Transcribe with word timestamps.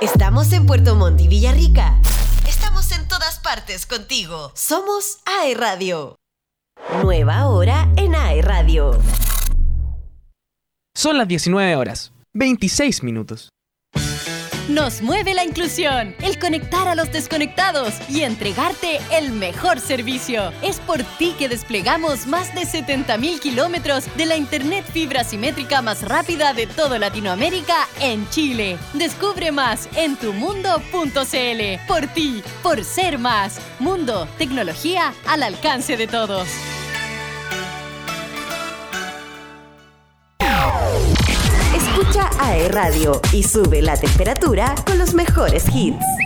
Estamos 0.00 0.52
en 0.52 0.66
Puerto 0.66 0.94
Montt 0.94 1.22
y 1.22 1.28
Villarrica. 1.28 1.98
Estamos 2.46 2.92
en 2.92 3.08
todas 3.08 3.38
partes 3.38 3.86
contigo. 3.86 4.52
Somos 4.54 5.20
AE 5.24 5.54
Radio. 5.54 6.16
Nueva 7.02 7.46
hora 7.46 7.88
en 7.96 8.14
AE 8.14 8.42
Radio. 8.42 9.00
Son 10.94 11.16
las 11.16 11.26
19 11.26 11.76
horas, 11.76 12.12
26 12.34 13.02
minutos. 13.04 13.48
Nos 14.68 15.00
mueve 15.00 15.32
la 15.32 15.44
inclusión, 15.44 16.16
el 16.22 16.40
conectar 16.40 16.88
a 16.88 16.96
los 16.96 17.12
desconectados 17.12 17.94
y 18.08 18.22
entregarte 18.22 18.98
el 19.12 19.30
mejor 19.30 19.78
servicio. 19.78 20.52
Es 20.60 20.80
por 20.80 21.04
ti 21.18 21.36
que 21.38 21.48
desplegamos 21.48 22.26
más 22.26 22.52
de 22.52 22.62
70.000 22.62 23.38
kilómetros 23.38 24.06
de 24.16 24.26
la 24.26 24.36
Internet 24.36 24.84
fibra 24.92 25.22
simétrica 25.22 25.82
más 25.82 26.02
rápida 26.02 26.52
de 26.52 26.66
toda 26.66 26.98
Latinoamérica 26.98 27.86
en 28.00 28.28
Chile. 28.30 28.76
Descubre 28.92 29.52
más 29.52 29.88
en 29.94 30.16
tumundo.cl. 30.16 31.86
Por 31.86 32.06
ti, 32.08 32.42
por 32.64 32.82
ser 32.82 33.18
más. 33.18 33.60
Mundo, 33.78 34.26
tecnología 34.36 35.14
al 35.28 35.44
alcance 35.44 35.96
de 35.96 36.08
todos. 36.08 36.48
AE 42.46 42.68
Radio 42.68 43.20
y 43.32 43.42
sube 43.42 43.82
la 43.82 43.96
temperatura 43.96 44.76
con 44.86 44.98
los 44.98 45.14
mejores 45.14 45.64
hits. 45.74 46.25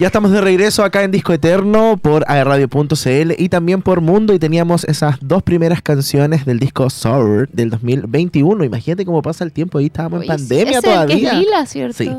Ya 0.00 0.06
estamos 0.06 0.32
de 0.32 0.40
regreso 0.40 0.82
acá 0.82 1.04
en 1.04 1.10
Disco 1.10 1.34
Eterno 1.34 1.98
por 2.00 2.24
aerradio.cl 2.26 3.32
y 3.36 3.50
también 3.50 3.82
por 3.82 4.00
Mundo 4.00 4.32
y 4.32 4.38
teníamos 4.38 4.84
esas 4.84 5.18
dos 5.20 5.42
primeras 5.42 5.82
canciones 5.82 6.46
del 6.46 6.58
disco 6.58 6.88
Sour 6.88 7.50
del 7.50 7.68
2021. 7.68 8.64
Imagínate 8.64 9.04
cómo 9.04 9.20
pasa 9.20 9.44
el 9.44 9.52
tiempo, 9.52 9.76
ahí 9.76 9.86
estábamos 9.88 10.22
en 10.22 10.30
Oye, 10.30 10.38
pandemia 10.38 10.62
ese 10.62 10.70
es 10.70 10.76
el 10.76 10.80
que 10.80 10.88
todavía. 10.88 11.32
es 11.32 11.38
lila, 11.40 11.66
¿cierto? 11.66 11.98
Sí. 11.98 12.10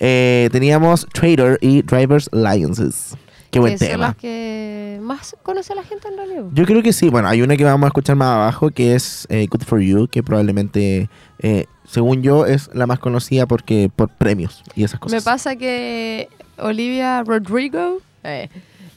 Eh, 0.00 0.48
teníamos 0.50 1.06
Trader 1.12 1.56
y 1.60 1.82
Drivers 1.82 2.28
Alliances. 2.32 3.14
Qué 3.50 3.58
buen 3.58 3.72
que 3.72 3.78
son 3.78 3.88
tema. 3.88 4.06
las 4.08 4.16
que 4.16 4.98
más 5.02 5.36
conoce 5.42 5.72
a 5.72 5.76
la 5.76 5.82
gente 5.82 6.06
en 6.08 6.16
realidad. 6.16 6.44
Yo 6.52 6.64
creo 6.66 6.82
que 6.82 6.92
sí. 6.92 7.08
Bueno, 7.08 7.28
hay 7.28 7.42
una 7.42 7.56
que 7.56 7.64
vamos 7.64 7.84
a 7.84 7.88
escuchar 7.88 8.16
más 8.16 8.28
abajo 8.28 8.70
que 8.70 8.94
es 8.94 9.26
eh, 9.30 9.46
Good 9.50 9.62
for 9.62 9.80
You, 9.80 10.06
que 10.08 10.22
probablemente, 10.22 11.08
eh, 11.40 11.66
según 11.84 12.22
yo, 12.22 12.46
es 12.46 12.70
la 12.74 12.86
más 12.86 12.98
conocida 13.00 13.46
porque 13.46 13.90
por 13.94 14.08
premios 14.08 14.62
y 14.76 14.84
esas 14.84 15.00
cosas. 15.00 15.20
Me 15.20 15.24
pasa 15.24 15.56
que 15.56 16.28
Olivia 16.58 17.22
Rodrigo 17.24 17.98
eh, 18.22 18.48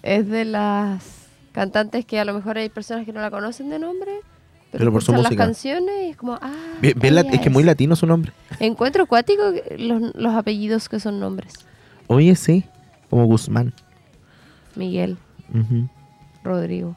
es 0.04 0.28
de 0.28 0.46
las 0.46 1.04
cantantes 1.52 2.06
que 2.06 2.20
a 2.20 2.26
lo 2.26 2.34
mejor 2.34 2.58
hay 2.58 2.70
personas 2.70 3.06
que 3.06 3.14
no 3.14 3.22
la 3.22 3.32
conocen 3.32 3.70
de 3.70 3.80
nombre, 3.80 4.12
pero, 4.72 4.80
Pero 4.80 4.92
por 4.92 5.02
su 5.04 5.12
escuchan 5.12 5.24
las 5.24 5.32
música. 5.32 5.44
canciones 5.46 5.96
y 6.04 6.10
es 6.10 6.18
como, 6.18 6.34
ah, 6.42 6.52
Bien- 6.82 6.98
bien 7.00 7.18
ella 7.18 7.30
es 7.32 7.42
que 7.42 7.50
muy 7.50 7.62
es. 7.62 7.68
latino 7.68 7.96
su 7.96 8.06
nombre. 8.08 8.32
Encuentro 8.60 9.04
acuático 9.04 9.42
los, 9.78 10.14
los 10.16 10.34
apellidos 10.36 10.90
que 10.90 11.00
son 11.00 11.20
nombres. 11.20 11.54
Oye, 12.08 12.36
sí, 12.36 12.66
como 13.10 13.26
Guzmán. 13.26 13.74
Miguel. 14.76 15.18
Rodrigo. 16.44 16.96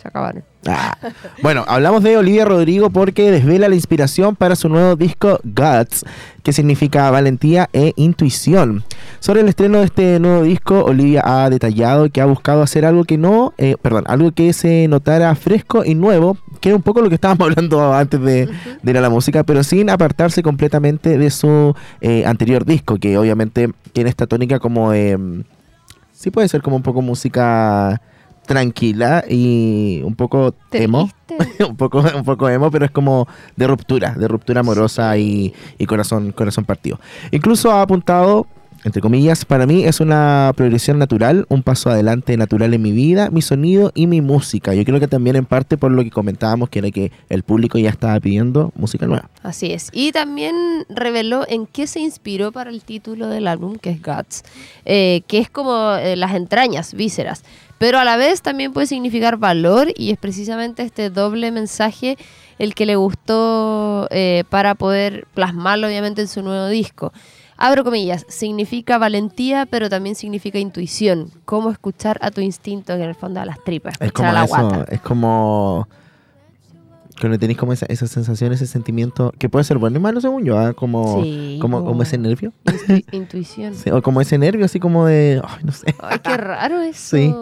Se 0.00 0.08
acabaron. 0.08 0.44
Ah. 0.66 0.96
Bueno, 1.42 1.64
hablamos 1.68 2.02
de 2.02 2.16
Olivia 2.16 2.44
Rodrigo 2.44 2.90
porque 2.90 3.30
desvela 3.30 3.68
la 3.68 3.74
inspiración 3.74 4.34
para 4.34 4.56
su 4.56 4.68
nuevo 4.68 4.96
disco 4.96 5.40
Guts, 5.44 6.04
que 6.42 6.52
significa 6.52 7.10
valentía 7.10 7.68
e 7.72 7.92
intuición. 7.96 8.82
Sobre 9.20 9.40
el 9.40 9.48
estreno 9.48 9.78
de 9.78 9.84
este 9.84 10.20
nuevo 10.20 10.42
disco, 10.42 10.84
Olivia 10.84 11.22
ha 11.24 11.48
detallado 11.50 12.08
que 12.10 12.20
ha 12.20 12.26
buscado 12.26 12.62
hacer 12.62 12.84
algo 12.84 13.04
que 13.04 13.18
no, 13.18 13.54
eh, 13.58 13.76
perdón, 13.80 14.04
algo 14.06 14.32
que 14.32 14.52
se 14.52 14.88
notara 14.88 15.34
fresco 15.34 15.84
y 15.84 15.94
nuevo, 15.94 16.36
que 16.60 16.70
era 16.70 16.76
un 16.76 16.82
poco 16.82 17.02
lo 17.02 17.08
que 17.08 17.16
estábamos 17.16 17.46
hablando 17.48 17.94
antes 17.94 18.20
de, 18.20 18.48
de 18.82 18.90
ir 18.90 18.98
a 18.98 19.00
la 19.00 19.10
música, 19.10 19.44
pero 19.44 19.62
sin 19.62 19.90
apartarse 19.90 20.42
completamente 20.42 21.18
de 21.18 21.30
su 21.30 21.74
eh, 22.00 22.24
anterior 22.26 22.64
disco, 22.64 22.96
que 22.96 23.16
obviamente 23.18 23.70
tiene 23.92 24.10
esta 24.10 24.26
tónica 24.26 24.58
como 24.58 24.90
de... 24.92 25.44
sí 26.24 26.30
puede 26.30 26.48
ser 26.48 26.62
como 26.62 26.76
un 26.76 26.82
poco 26.82 27.02
música 27.02 28.00
tranquila 28.46 29.24
y 29.28 30.00
un 30.04 30.14
poco 30.14 30.54
emo. 30.72 31.10
Un 31.68 31.76
poco 31.76 31.98
un 31.98 32.22
poco 32.22 32.48
emo, 32.48 32.70
pero 32.70 32.84
es 32.84 32.92
como 32.92 33.26
de 33.56 33.66
ruptura, 33.66 34.12
de 34.12 34.28
ruptura 34.28 34.60
amorosa 34.60 35.16
y, 35.18 35.52
y 35.78 35.86
corazón 35.86 36.30
corazón 36.30 36.64
partido. 36.64 37.00
Incluso 37.32 37.72
ha 37.72 37.82
apuntado 37.82 38.46
entre 38.84 39.00
comillas, 39.00 39.46
para 39.46 39.66
mí 39.66 39.84
es 39.84 40.00
una 40.00 40.52
progresión 40.54 40.98
natural, 40.98 41.46
un 41.48 41.62
paso 41.62 41.88
adelante 41.88 42.36
natural 42.36 42.74
en 42.74 42.82
mi 42.82 42.92
vida, 42.92 43.30
mi 43.30 43.40
sonido 43.40 43.90
y 43.94 44.06
mi 44.06 44.20
música. 44.20 44.74
Yo 44.74 44.84
creo 44.84 45.00
que 45.00 45.08
también 45.08 45.36
en 45.36 45.46
parte 45.46 45.78
por 45.78 45.90
lo 45.90 46.04
que 46.04 46.10
comentábamos, 46.10 46.68
que 46.68 46.80
era 46.80 46.90
que 46.90 47.10
el 47.30 47.44
público 47.44 47.78
ya 47.78 47.88
estaba 47.88 48.20
pidiendo 48.20 48.72
música 48.76 49.06
nueva. 49.06 49.30
Así 49.42 49.72
es. 49.72 49.88
Y 49.92 50.12
también 50.12 50.54
reveló 50.90 51.46
en 51.48 51.66
qué 51.66 51.86
se 51.86 52.00
inspiró 52.00 52.52
para 52.52 52.68
el 52.68 52.84
título 52.84 53.28
del 53.28 53.48
álbum, 53.48 53.76
que 53.76 53.88
es 53.88 54.02
Guts, 54.02 54.42
eh, 54.84 55.22
que 55.26 55.38
es 55.38 55.48
como 55.48 55.94
eh, 55.94 56.14
las 56.16 56.34
entrañas, 56.34 56.92
vísceras. 56.92 57.42
Pero 57.78 57.98
a 57.98 58.04
la 58.04 58.18
vez 58.18 58.42
también 58.42 58.74
puede 58.74 58.86
significar 58.86 59.38
valor 59.38 59.88
y 59.96 60.10
es 60.10 60.18
precisamente 60.18 60.82
este 60.82 61.08
doble 61.08 61.50
mensaje 61.50 62.18
el 62.58 62.74
que 62.74 62.86
le 62.86 62.96
gustó 62.96 64.08
eh, 64.10 64.44
para 64.48 64.74
poder 64.74 65.26
plasmarlo 65.34 65.86
obviamente 65.86 66.20
en 66.20 66.28
su 66.28 66.42
nuevo 66.42 66.68
disco. 66.68 67.12
Abro 67.56 67.84
comillas, 67.84 68.26
significa 68.28 68.98
valentía, 68.98 69.66
pero 69.66 69.88
también 69.88 70.16
significa 70.16 70.58
intuición. 70.58 71.30
Cómo 71.44 71.70
escuchar 71.70 72.18
a 72.20 72.30
tu 72.30 72.40
instinto, 72.40 72.96
que 72.96 73.02
en 73.02 73.08
el 73.10 73.14
fondo 73.14 73.40
a 73.40 73.44
las 73.44 73.62
tripas, 73.62 73.94
Es 74.00 74.12
como 74.12 74.28
a 74.28 74.32
la 74.32 74.44
eso, 74.44 74.56
guata. 74.56 74.86
es 74.92 75.00
como 75.00 75.88
cuando 77.20 77.38
tenéis 77.38 77.56
como 77.58 77.72
esa, 77.72 77.86
esa 77.86 78.08
sensación, 78.08 78.52
ese 78.52 78.66
sentimiento, 78.66 79.32
que 79.38 79.48
puede 79.48 79.64
ser 79.64 79.78
bueno 79.78 79.98
y 79.98 80.00
malo 80.00 80.20
según 80.20 80.44
yo, 80.44 80.58
¿ah? 80.58 80.72
como, 80.72 81.22
Sí, 81.22 81.58
como, 81.60 81.78
po. 81.80 81.86
como 81.86 82.02
ese 82.02 82.18
nervio. 82.18 82.52
Intu- 82.64 83.04
intuición. 83.12 83.74
Sí, 83.76 83.90
o 83.90 84.02
como 84.02 84.20
ese 84.20 84.36
nervio 84.36 84.64
así 84.64 84.80
como 84.80 85.06
de, 85.06 85.40
ay, 85.46 85.62
no 85.62 85.70
sé. 85.70 85.94
Ay, 86.00 86.18
qué 86.18 86.36
raro 86.36 86.80
eso. 86.82 87.16
Sí. 87.16 87.32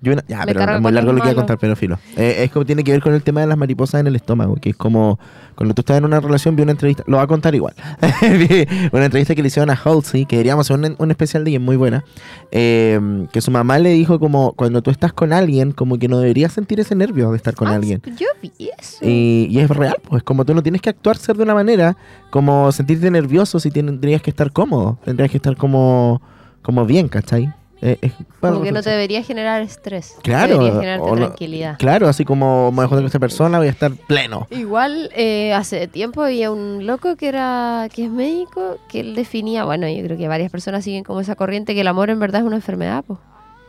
Yo 0.00 0.12
una- 0.12 0.24
ya, 0.28 0.40
Me 0.40 0.54
pero 0.54 0.60
es 0.76 0.80
muy 0.80 0.92
largo 0.92 1.12
lo 1.12 1.16
que 1.18 1.22
voy 1.22 1.30
a 1.32 1.34
contar, 1.34 1.58
pero 1.58 1.74
filo. 1.74 1.98
Eh, 2.16 2.44
es 2.44 2.50
como 2.52 2.64
tiene 2.64 2.84
que 2.84 2.92
ver 2.92 3.00
con 3.02 3.14
el 3.14 3.22
tema 3.22 3.40
de 3.40 3.48
las 3.48 3.58
mariposas 3.58 4.00
en 4.00 4.06
el 4.06 4.14
estómago, 4.16 4.54
que 4.56 4.70
es 4.70 4.76
como 4.76 5.18
cuando 5.56 5.74
tú 5.74 5.80
estás 5.82 5.98
en 5.98 6.04
una 6.04 6.20
relación, 6.20 6.54
vi 6.54 6.62
una 6.62 6.70
entrevista, 6.70 7.02
lo 7.08 7.16
va 7.16 7.24
a 7.24 7.26
contar 7.26 7.54
igual. 7.54 7.74
Una 8.92 9.04
entrevista 9.06 9.34
que 9.34 9.42
le 9.42 9.48
hicieron 9.48 9.70
a 9.70 9.74
Halsey, 9.74 10.24
que 10.24 10.36
deberíamos 10.36 10.66
hacer 10.70 10.78
un, 10.78 10.94
un 10.98 11.10
especial 11.10 11.42
de 11.44 11.50
ella 11.50 11.60
muy 11.60 11.76
buena, 11.76 12.04
eh, 12.52 13.26
que 13.32 13.40
su 13.40 13.50
mamá 13.50 13.78
le 13.78 13.90
dijo 13.90 14.20
como 14.20 14.52
cuando 14.52 14.82
tú 14.82 14.90
estás 14.90 15.12
con 15.12 15.32
alguien, 15.32 15.72
como 15.72 15.98
que 15.98 16.06
no 16.08 16.18
deberías 16.18 16.52
sentir 16.52 16.78
ese 16.80 16.94
nervio 16.94 17.30
de 17.32 17.36
estar 17.36 17.54
con 17.54 17.68
Ah, 17.68 17.74
alguien. 17.74 18.00
Yo 18.16 18.26
vi 18.40 18.52
eso. 18.78 18.98
Y, 19.02 19.48
y 19.50 19.58
es 19.58 19.68
real, 19.70 19.96
pues 20.08 20.22
como 20.22 20.44
tú 20.44 20.54
no 20.54 20.62
tienes 20.62 20.80
que 20.80 20.90
actuar 20.90 21.16
ser 21.16 21.36
de 21.36 21.42
una 21.42 21.54
manera, 21.54 21.96
como 22.30 22.70
sentirte 22.72 23.10
nervioso 23.10 23.58
si 23.60 23.70
tendrías 23.70 24.22
que 24.22 24.30
estar 24.30 24.52
cómodo, 24.52 24.98
tendrías 25.04 25.30
que 25.30 25.38
estar 25.38 25.56
como, 25.56 26.22
como 26.62 26.86
bien, 26.86 27.08
¿cachai? 27.08 27.52
Eh, 27.80 27.96
es 28.02 28.12
para 28.40 28.54
Como 28.54 28.64
que 28.64 28.72
no 28.72 28.82
te 28.82 28.90
debería 28.90 29.22
generar 29.22 29.62
estrés. 29.62 30.16
Claro, 30.22 30.54
Debería 30.58 30.72
generarte 30.80 31.02
o 31.10 31.14
no- 31.14 31.26
tranquilidad. 31.26 31.76
Claro, 31.78 32.08
así 32.08 32.24
como 32.24 32.72
me 32.72 32.82
dejó 32.82 32.96
con 32.96 33.06
esta 33.06 33.18
persona, 33.20 33.58
voy 33.58 33.68
a 33.68 33.70
estar 33.70 33.92
pleno. 33.92 34.46
Igual 34.50 35.10
eh, 35.14 35.52
hace 35.54 35.86
tiempo 35.86 36.22
había 36.22 36.50
un 36.50 36.86
loco 36.86 37.14
que 37.16 37.28
era 37.28 37.88
que 37.94 38.04
es 38.06 38.10
médico 38.10 38.78
que 38.88 39.00
él 39.00 39.14
definía, 39.14 39.64
bueno, 39.64 39.88
yo 39.88 40.02
creo 40.02 40.18
que 40.18 40.26
varias 40.28 40.50
personas 40.50 40.82
siguen 40.84 41.04
como 41.04 41.20
esa 41.20 41.36
corriente 41.36 41.74
que 41.74 41.82
el 41.82 41.88
amor 41.88 42.10
en 42.10 42.18
verdad 42.18 42.40
es 42.40 42.46
una 42.46 42.56
enfermedad, 42.56 43.04
pues. 43.06 43.18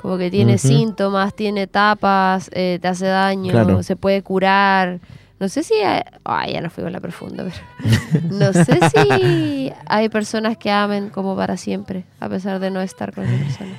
Como 0.01 0.17
que 0.17 0.31
tiene 0.31 0.57
síntomas, 0.57 1.33
tiene 1.35 1.63
etapas, 1.63 2.49
eh, 2.53 2.79
te 2.81 2.87
hace 2.87 3.05
daño, 3.05 3.51
Claro. 3.51 3.83
se 3.83 3.95
puede 3.97 4.21
curar. 4.23 4.99
No 5.41 5.49
sé 5.49 5.61
si... 5.63 5.73
hay- 5.75 6.03
Ay, 6.23 6.53
ya 6.53 6.61
no 6.61 6.69
fui 6.69 6.83
con 6.83 6.93
la 6.93 6.99
profunda, 7.01 7.43
pero... 7.45 8.23
No 8.31 8.53
sé 8.53 8.77
si 8.89 9.71
hay 9.87 10.09
personas 10.09 10.57
que 10.57 10.71
amen 10.71 11.09
como 11.09 11.35
para 11.35 11.57
siempre, 11.57 12.05
a 12.21 12.27
pesar 12.29 12.59
de 12.59 12.71
no 12.71 12.81
estar 12.81 13.13
con 13.13 13.25
esa 13.25 13.43
persona. 13.43 13.71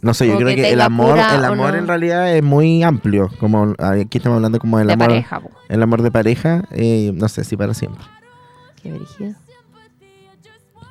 No 0.00 0.14
sé, 0.14 0.26
yo 0.26 0.34
Como 0.34 0.44
creo 0.44 0.56
que 0.56 0.62
que 0.62 0.70
el 0.72 0.80
amor, 0.80 1.18
el 1.18 1.44
amor 1.44 1.72
no. 1.72 1.78
en 1.78 1.86
realidad 1.88 2.32
es 2.36 2.42
muy 2.42 2.82
amplio. 2.84 3.30
Como 3.40 3.74
aquí 3.78 4.18
estamos 4.18 4.36
hablando 4.36 4.58
como 4.60 4.78
del 4.78 4.86
De 4.86 4.92
amor, 4.92 5.08
pareja, 5.08 5.40
po. 5.40 5.50
el 5.68 5.82
amor 5.82 6.02
de 6.02 6.10
pareja, 6.12 6.62
eh, 6.70 7.10
no 7.14 7.28
sé 7.28 7.42
si 7.44 7.56
para 7.56 7.74
siempre. 7.74 8.04
Qué 8.82 8.92
brígido. 8.92 9.34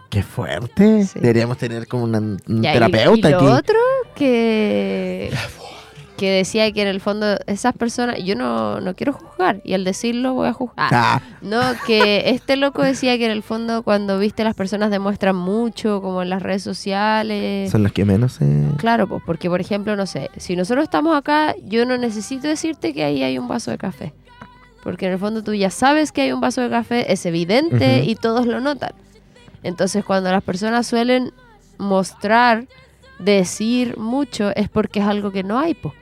Qué 0.09 0.23
fuerte. 0.23 1.05
Sí. 1.05 1.19
Deberíamos 1.19 1.57
tener 1.57 1.87
como 1.87 2.03
una- 2.05 2.19
un 2.19 2.39
Ya, 2.47 2.71
y- 2.71 2.73
terapeuta 2.73 3.29
y, 3.29 3.31
lo 3.31 3.37
aquí. 3.37 3.45
otro 3.47 3.75
que 4.15 5.31
que 6.17 6.31
decía 6.31 6.71
que 6.71 6.81
en 6.81 6.87
el 6.87 6.99
fondo 6.99 7.37
esas 7.45 7.73
personas, 7.77 8.17
yo 8.23 8.35
no, 8.35 8.81
no 8.81 8.95
quiero 8.95 9.13
juzgar, 9.13 9.61
y 9.63 9.73
al 9.73 9.83
decirlo 9.83 10.33
voy 10.33 10.47
a 10.47 10.53
juzgar. 10.53 10.89
Ah, 10.91 11.21
No, 11.41 11.61
que 11.85 12.31
este 12.31 12.57
loco 12.57 12.81
decía 12.81 13.17
que 13.17 13.25
en 13.25 13.31
el 13.31 13.43
fondo 13.43 13.83
cuando 13.83 14.19
viste 14.19 14.43
las 14.43 14.55
personas 14.55 14.89
demuestran 14.89 15.35
mucho, 15.35 16.01
como 16.01 16.23
en 16.23 16.29
las 16.29 16.41
redes 16.41 16.63
sociales. 16.63 17.71
son 17.71 17.83
los 17.83 17.91
que 17.91 18.03
menos 18.03 18.41
eh, 18.41 18.67
Claro, 18.77 19.07
pues 19.07 19.21
porque 19.25 19.49
por 19.49 19.61
ejemplo, 19.61 19.95
no 19.95 20.05
sé, 20.05 20.31
si 20.37 20.55
nosotros 20.55 20.83
estamos 20.83 21.15
acá, 21.15 21.55
yo 21.63 21.85
no 21.85 21.97
necesito 21.97 22.47
decirte 22.47 22.93
que 22.93 23.03
ahí 23.03 23.23
hay 23.23 23.37
un 23.37 23.47
vaso 23.47 23.71
de 23.71 23.77
café. 23.77 24.13
Porque 24.83 25.05
en 25.05 25.13
el 25.13 25.19
fondo 25.19 25.43
tú 25.43 25.53
ya 25.53 25.69
sabes 25.69 26.11
que 26.11 26.21
hay 26.21 26.31
un 26.31 26.41
vaso 26.41 26.61
de 26.61 26.69
café, 26.69 27.11
es 27.11 27.25
evidente 27.25 28.03
y 28.05 28.15
todos 28.15 28.47
lo 28.47 28.59
notan. 28.59 28.91
Entonces 29.61 30.03
cuando 30.03 30.31
las 30.31 30.43
personas 30.43 30.87
suelen 30.87 31.31
mostrar, 31.77 32.67
decir 33.19 33.97
mucho, 33.97 34.55
es 34.55 34.69
porque 34.69 34.99
es 34.99 35.05
algo 35.05 35.31
que 35.31 35.43
no 35.43 35.59
hay, 35.59 35.73
pues. 35.73 35.93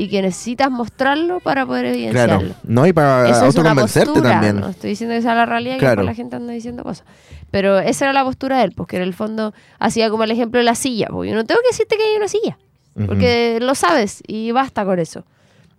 Y 0.00 0.08
que 0.08 0.22
necesitas 0.22 0.70
mostrarlo 0.70 1.40
para 1.40 1.66
poder 1.66 1.86
evidenciarlo. 1.86 2.38
Claro. 2.38 2.54
No, 2.64 2.86
y 2.86 2.92
para 2.92 3.24
Eso 3.24 3.30
es 3.30 3.36
una 3.38 3.46
autoconvencerte 3.70 4.06
postura, 4.10 4.30
también. 4.32 4.60
No 4.60 4.68
estoy 4.68 4.90
diciendo 4.90 5.14
que 5.16 5.22
sea 5.22 5.34
la 5.34 5.46
realidad 5.46 5.74
y 5.74 5.78
que 5.78 5.80
Claro. 5.80 6.02
después 6.02 6.06
la 6.06 6.14
gente 6.22 6.36
anda 6.36 6.52
diciendo 6.52 6.82
cosas. 6.84 7.04
Pero 7.50 7.78
esa 7.78 8.04
era 8.04 8.12
la 8.12 8.24
postura 8.24 8.58
de 8.58 8.64
él, 8.64 8.72
porque 8.76 8.96
en 8.96 9.02
el 9.02 9.14
fondo 9.14 9.52
hacía 9.78 10.10
como 10.10 10.24
el 10.24 10.30
ejemplo 10.30 10.58
de 10.58 10.64
la 10.64 10.74
silla. 10.74 11.08
Porque 11.10 11.30
yo 11.30 11.34
no 11.36 11.44
tengo 11.44 11.60
que 11.62 11.68
decirte 11.68 11.96
que 11.96 12.04
hay 12.04 12.16
una 12.16 12.28
silla, 12.28 12.58
Ujú. 12.94 13.06
porque 13.06 13.58
lo 13.60 13.74
sabes 13.74 14.22
y 14.26 14.52
basta 14.52 14.84
con 14.84 14.98
eso. 14.98 15.24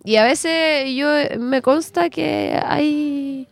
Y 0.04 0.16
a 0.16 0.24
veces 0.24 0.88
yo 0.94 1.06
me 1.38 1.62
consta 1.62 2.10
que 2.10 2.60
hay. 2.66 3.46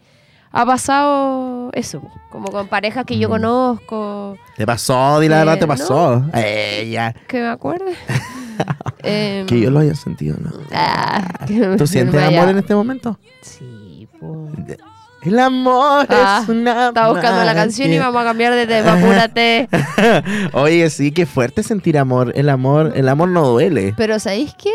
Ha 0.51 0.65
pasado 0.65 1.69
eso, 1.75 2.01
como 2.31 2.51
con 2.51 2.69
parejas 2.69 3.05
que 3.05 3.19
yo 3.19 3.29
conozco, 3.29 4.37
Te 4.57 4.67
pasó, 4.67 5.21
di 5.21 5.29
la 5.29 5.37
Eh, 5.37 5.39
verdad, 5.41 5.55
te 5.57 5.61
no. 5.61 5.69
pasó. 5.69 6.25
Eh, 6.35 6.89
ya. 6.91 7.13
que 7.29 7.41
me 7.41 7.49
acuerde. 7.49 7.93
Em, 9.03 9.47
Que 9.47 9.61
yo 9.61 9.71
lo 9.71 9.79
haya 9.81 9.95
sentido, 9.95 10.37
¿no? 10.41 10.51
ah, 10.73 11.47
¿Tú 11.79 11.87
sientes 11.87 12.15
me 12.21 12.37
amor 12.37 12.51
en 12.51 12.59
este 12.59 12.75
momento? 12.75 13.19
Sí, 13.43 14.09
pues. 14.19 14.79
El 15.23 15.39
amor 15.41 16.07
Ah, 16.11 16.41
es 16.43 16.49
una. 16.49 16.89
Estaba 16.89 17.13
buscando 17.13 17.45
la 17.45 17.55
canción 17.55 17.91
y 17.93 17.99
vamos 17.99 18.23
a 18.23 18.25
cambiar 18.25 18.55
de 18.55 18.67
tema, 18.67 18.93
apúrate. 18.93 19.69
Oye, 20.53 20.89
sí, 20.91 21.11
qué 21.11 21.27
fuerte 21.27 21.63
sentir 21.63 21.99
amor. 21.99 22.33
El 22.37 22.49
amor, 22.49 22.93
el 22.95 23.09
amor 23.09 23.29
no 23.29 23.47
duele. 23.49 23.95
Pero 23.97 24.19
¿sabéis 24.21 24.55
qué? 24.55 24.73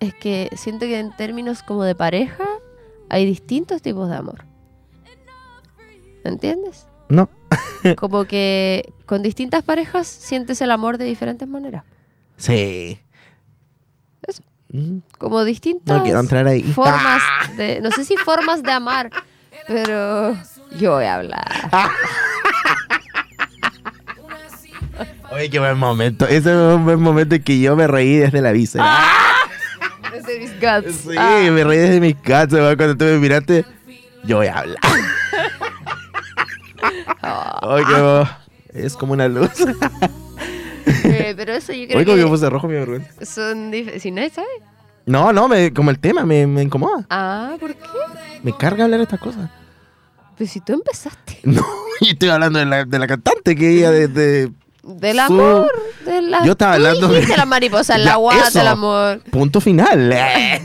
Es 0.00 0.14
que 0.14 0.50
siento 0.56 0.86
que 0.86 0.98
en 0.98 1.14
términos 1.16 1.62
como 1.62 1.84
de 1.84 1.94
pareja 1.94 2.44
hay 3.08 3.24
distintos 3.24 3.82
tipos 3.82 4.08
de 4.08 4.16
amor. 4.16 4.44
¿Me 6.24 6.30
entiendes? 6.30 6.86
No. 7.08 7.28
Como 7.96 8.24
que 8.24 8.92
con 9.06 9.22
distintas 9.22 9.62
parejas 9.62 10.06
sientes 10.06 10.60
el 10.60 10.70
amor 10.70 10.98
de 10.98 11.04
diferentes 11.04 11.46
maneras. 11.48 11.84
Sí. 12.42 12.98
Eso. 14.26 14.42
Como 15.18 15.44
distintas 15.44 15.96
No 15.98 16.02
quiero 16.02 16.18
entrar 16.20 16.46
ahí. 16.46 16.62
formas 16.64 17.22
Ah. 17.24 17.48
de... 17.56 17.80
No 17.80 17.90
sé 17.92 18.04
si 18.04 18.16
formas 18.16 18.62
de 18.62 18.72
amar, 18.72 19.10
pero 19.68 20.36
yo 20.78 20.92
voy 20.94 21.04
a 21.04 21.14
hablar. 21.16 21.70
Oye, 25.30 25.48
qué 25.50 25.58
buen 25.58 25.78
momento. 25.78 26.26
Ese 26.26 26.42
fue 26.52 26.74
un 26.74 26.84
buen 26.84 27.00
momento 27.00 27.34
en 27.36 27.42
que 27.42 27.58
yo 27.60 27.74
me 27.76 27.86
reí 27.86 28.16
desde 28.16 28.40
la 28.42 28.52
víscera. 28.52 28.98
Desde 30.12 30.38
mis 30.40 30.52
guts. 30.60 30.94
Sí, 31.10 31.16
Ah. 31.16 31.48
me 31.50 31.64
reí 31.64 31.78
desde 31.78 31.98
mis 32.00 32.14
weón, 32.26 32.76
Cuando 32.76 32.96
tú 32.98 33.04
me 33.06 33.16
miraste, 33.18 33.64
yo 34.24 34.36
voy 34.38 34.46
a 34.48 34.58
hablar. 34.58 34.78
Oye, 37.62 37.84
qué 37.86 38.00
bo- 38.00 38.28
Es 38.74 38.94
como 38.96 39.14
una 39.14 39.26
luz. 39.28 39.48
Eh, 40.86 41.34
pero 41.36 41.52
eso 41.54 41.72
yo 41.72 41.86
creo 41.86 42.04
como 42.04 42.16
que 42.16 42.22
que 42.22 42.28
puse 42.28 42.50
rojo 42.50 42.68
mi 42.68 42.74
vergüenza. 42.74 43.10
son 43.24 43.70
dif- 43.72 43.98
Si 43.98 44.10
nadie 44.10 44.30
sabe. 44.30 44.46
No, 45.06 45.32
no, 45.32 45.48
me, 45.48 45.72
como 45.72 45.90
el 45.90 45.98
tema 45.98 46.24
me, 46.24 46.46
me 46.46 46.62
incomoda. 46.62 47.04
Ah, 47.10 47.56
¿por 47.58 47.74
qué? 47.74 47.82
Me 48.42 48.56
carga 48.56 48.84
hablar 48.84 48.98
de 48.98 49.04
estas 49.04 49.20
cosas. 49.20 49.50
Pues 50.38 50.50
si 50.50 50.60
tú 50.60 50.72
empezaste. 50.74 51.38
No, 51.44 51.64
y 52.00 52.10
estoy 52.10 52.28
hablando 52.30 52.58
de 52.58 52.66
la, 52.66 52.84
de 52.84 52.98
la 52.98 53.06
cantante 53.06 53.54
que 53.56 53.70
ella 53.78 53.90
de, 53.90 54.06
de 54.08 54.50
Del 54.82 55.16
Su- 55.16 55.22
amor. 55.22 55.70
De 56.06 56.22
la... 56.22 56.44
Yo 56.44 56.52
estaba 56.52 56.74
hablando 56.74 57.08
de- 57.08 57.26
la 57.36 57.44
mariposa 57.46 57.96
en 57.96 58.04
la 58.04 58.16
guata, 58.16 58.48
eso. 58.48 58.60
el 58.60 58.66
amor. 58.68 59.20
punto 59.30 59.60
final. 59.60 60.12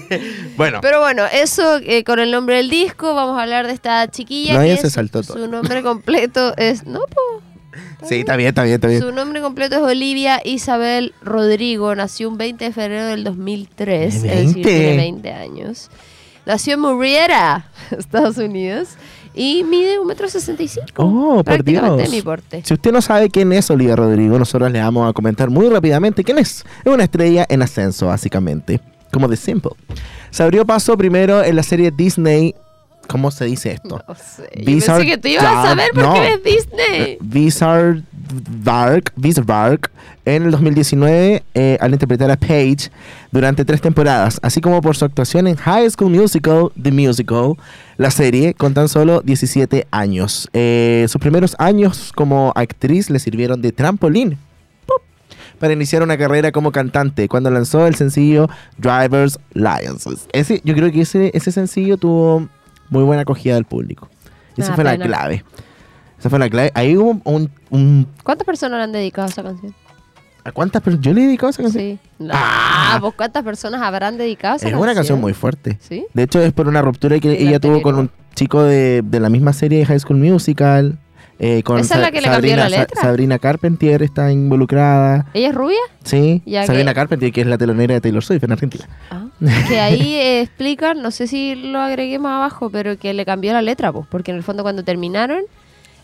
bueno, 0.58 0.80
Pero 0.81 1.00
bueno, 1.02 1.24
eso 1.31 1.78
eh, 1.84 2.04
con 2.04 2.20
el 2.20 2.31
nombre 2.31 2.56
del 2.58 2.70
disco, 2.70 3.13
vamos 3.16 3.38
a 3.38 3.44
hablar 3.44 3.68
de 3.68 3.74
esta 3.74 4.08
chiquilla. 4.10 4.54
No, 4.54 4.60
que 4.62 4.66
ella 4.72 4.81
se 4.81 4.88
es- 4.88 4.94
saltó 4.94 5.22
todo. 5.24 5.38
Su 5.38 5.48
nombre 5.48 5.81
completo 5.84 6.56
es. 6.58 6.86
No, 6.86 7.00
po. 7.02 7.42
Sí, 8.03 8.15
está 8.15 8.35
bien, 8.35 8.50
está 8.50 8.63
bien, 8.63 8.75
está 8.75 8.88
bien. 8.88 9.01
Su 9.01 9.12
nombre 9.12 9.41
completo 9.41 9.75
es 9.75 9.81
Olivia 9.81 10.41
Isabel 10.44 11.13
Rodrigo. 11.21 11.94
Nació 11.95 12.29
un 12.29 12.38
20 12.38 12.65
de 12.65 12.71
febrero 12.71 13.06
del 13.07 13.24
2003. 13.24 14.15
Es 14.15 14.21
decir, 14.24 14.56
20. 14.56 14.62
tiene 14.63 14.97
20 14.97 15.33
años. 15.33 15.89
Nació 16.45 16.75
en 16.75 16.79
Murrieta, 16.79 17.69
Estados 17.97 18.38
Unidos. 18.38 18.89
Y 19.33 19.63
mide 19.65 20.00
1,65 20.00 20.77
m. 20.79 20.85
Oh, 20.95 21.35
por 21.35 21.45
Prácticamente 21.45 22.03
Dios. 22.03 22.12
mi 22.12 22.21
porte. 22.24 22.63
Si 22.65 22.74
usted 22.74 22.91
no 22.91 23.01
sabe 23.03 23.29
quién 23.29 23.53
es 23.53 23.69
Olivia 23.69 23.95
Rodrigo, 23.95 24.39
nosotros 24.39 24.71
le 24.71 24.79
vamos 24.79 25.07
a 25.07 25.13
comentar 25.13 25.50
muy 25.51 25.69
rápidamente 25.69 26.24
quién 26.24 26.39
es. 26.39 26.65
Es 26.83 26.91
una 26.91 27.03
estrella 27.03 27.45
en 27.47 27.62
ascenso, 27.62 28.07
básicamente. 28.07 28.79
Como 29.12 29.27
de 29.27 29.38
Simple. 29.38 29.71
Se 30.31 30.41
abrió 30.41 30.65
paso 30.65 30.97
primero 30.97 31.44
en 31.44 31.56
la 31.56 31.63
serie 31.63 31.91
Disney. 31.91 32.56
¿Cómo 33.07 33.31
se 33.31 33.45
dice 33.45 33.71
esto? 33.71 34.01
No 34.07 34.15
sé. 34.15 34.50
Yo 34.56 34.65
Bizarre 34.65 35.06
pensé 35.06 35.15
que 35.15 35.18
tú 35.18 35.27
ibas 35.30 35.45
a 35.45 35.63
saber 35.63 35.89
por 35.94 36.04
no. 36.04 36.13
qué 36.13 36.19
ves 36.19 36.44
Disney. 36.44 37.18
Bizarre 37.21 38.04
Dark, 38.63 39.12
Bizarre 39.15 39.45
Dark, 39.48 39.92
en 40.25 40.44
el 40.44 40.51
2019 40.51 41.44
eh, 41.54 41.77
al 41.80 41.94
interpretar 41.94 42.30
a 42.30 42.36
Paige 42.36 42.92
durante 43.31 43.63
tres 43.63 43.81
temporadas, 43.81 44.39
así 44.44 44.59
como 44.59 44.81
por 44.81 44.95
su 44.95 45.06
actuación 45.06 45.48
en 45.48 45.56
High 45.56 45.89
School 45.89 46.12
Musical, 46.12 46.69
The 46.81 46.92
Musical, 46.92 47.54
la 47.98 48.12
serie, 48.12 48.54
con 48.54 48.74
tan 48.74 48.89
solo 48.89 49.21
17 49.21 49.88
años. 49.92 50.50
Eh, 50.53 51.06
sus 51.07 51.21
primeros 51.21 51.56
años 51.60 52.12
como 52.13 52.51
actriz 52.56 53.10
le 53.10 53.19
sirvieron 53.19 53.62
de 53.62 53.71
trampolín 53.71 54.38
para 55.60 55.74
iniciar 55.74 56.03
una 56.03 56.18
carrera 56.18 56.51
como 56.51 56.71
cantante 56.71 57.27
cuando 57.27 57.50
lanzó 57.50 57.88
el 57.88 57.95
sencillo 57.95 58.50
Driver's 58.77 59.39
License. 59.53 60.27
Ese, 60.33 60.62
yo 60.63 60.75
creo 60.75 60.92
que 60.92 61.01
ese, 61.01 61.31
ese 61.33 61.51
sencillo 61.51 61.98
tuvo 61.98 62.48
muy 62.89 63.04
buena 63.04 63.22
acogida 63.24 63.56
del 63.56 63.66
público. 63.66 64.10
Esa 64.56 64.69
da 64.69 64.75
fue 64.75 64.84
la 64.84 64.98
clave. 64.98 65.44
Esa 66.19 66.30
fue 66.30 66.39
la 66.39 66.50
clave. 66.50 66.72
Ahí 66.74 66.98
hubo 66.98 67.19
un, 67.25 67.51
un- 67.69 68.07
¿Cuántas 68.24 68.45
personas 68.45 68.78
le 68.80 68.84
han 68.86 68.92
dedicado 68.92 69.28
a 69.28 69.30
esa 69.30 69.44
canción? 69.44 69.75
¿A 70.44 70.51
cuántas 70.51 70.81
personas? 70.81 71.06
Yo 71.06 71.13
le 71.13 71.22
he 71.22 71.25
dedicado 71.25 71.50
esa 71.50 71.62
canción. 71.62 71.84
Sí. 71.84 72.00
Ah. 72.31 73.00
Ah, 73.04 73.12
¿cuántas 73.16 73.44
personas 73.44 73.81
habrán 73.81 74.18
dedicado 74.18 74.54
a 74.54 74.56
esa 74.57 74.66
Es 74.68 74.72
canción? 74.72 74.81
una 74.89 74.95
canción 74.95 75.22
muy 75.22 75.34
fuerte. 75.34 75.78
¿Sí? 75.81 76.06
De 76.13 76.24
hecho, 76.24 76.42
es 76.42 76.54
por 76.54 76.68
una 76.68 76.81
ruptura 76.81 77.19
que 77.19 77.28
la 77.30 77.36
ella 77.36 77.60
tuvo 77.60 77.81
con 77.81 77.95
un 78.00 78.10
chico 78.34 78.63
de, 78.63 79.01
de 79.04 79.19
la 79.19 79.30
misma 79.30 79.51
serie 79.53 79.79
de 79.79 79.86
High 79.86 80.00
School 80.00 80.17
Musical. 80.20 80.98
eh, 81.39 81.62
con 81.63 81.79
¿Esa 81.79 81.96
es 81.96 82.01
la 82.01 82.12
que 82.12 82.22
le 82.22 82.29
cambió 82.29 82.56
la 82.56 82.63
Sa- 82.70 82.77
letra? 82.79 83.01
Sabrina 83.01 83.38
Carpentier 83.39 84.01
está 84.01 84.32
involucrada. 84.32 85.27
¿Ella 85.36 85.50
es 85.50 85.56
rubia? 85.56 85.77
Sí, 86.03 86.41
Sabrina 86.65 86.91
que- 86.91 86.96
Carpentier, 86.96 87.32
que 87.34 87.41
es 87.41 87.48
la 87.48 87.58
telonera 87.60 87.94
de 87.96 88.01
Taylor 88.01 88.24
Swift 88.24 88.44
en 88.44 88.51
Argentina. 88.53 88.88
Que 89.67 89.79
ahí 89.79 90.15
eh, 90.15 90.41
explican, 90.41 91.01
no 91.01 91.12
sé 91.12 91.27
si 91.27 91.56
lo 91.56 91.79
agregué 91.79 92.20
más 92.20 92.38
abajo, 92.38 92.70
pero 92.70 92.98
que 92.98 93.13
le 93.13 93.25
cambió 93.25 93.53
la 93.53 93.62
letra, 93.62 93.91
pues, 93.91 94.06
porque 94.10 94.32
en 94.32 94.38
el 94.38 94.44
fondo 94.44 94.63
cuando 94.63 94.84
terminaron 94.84 95.44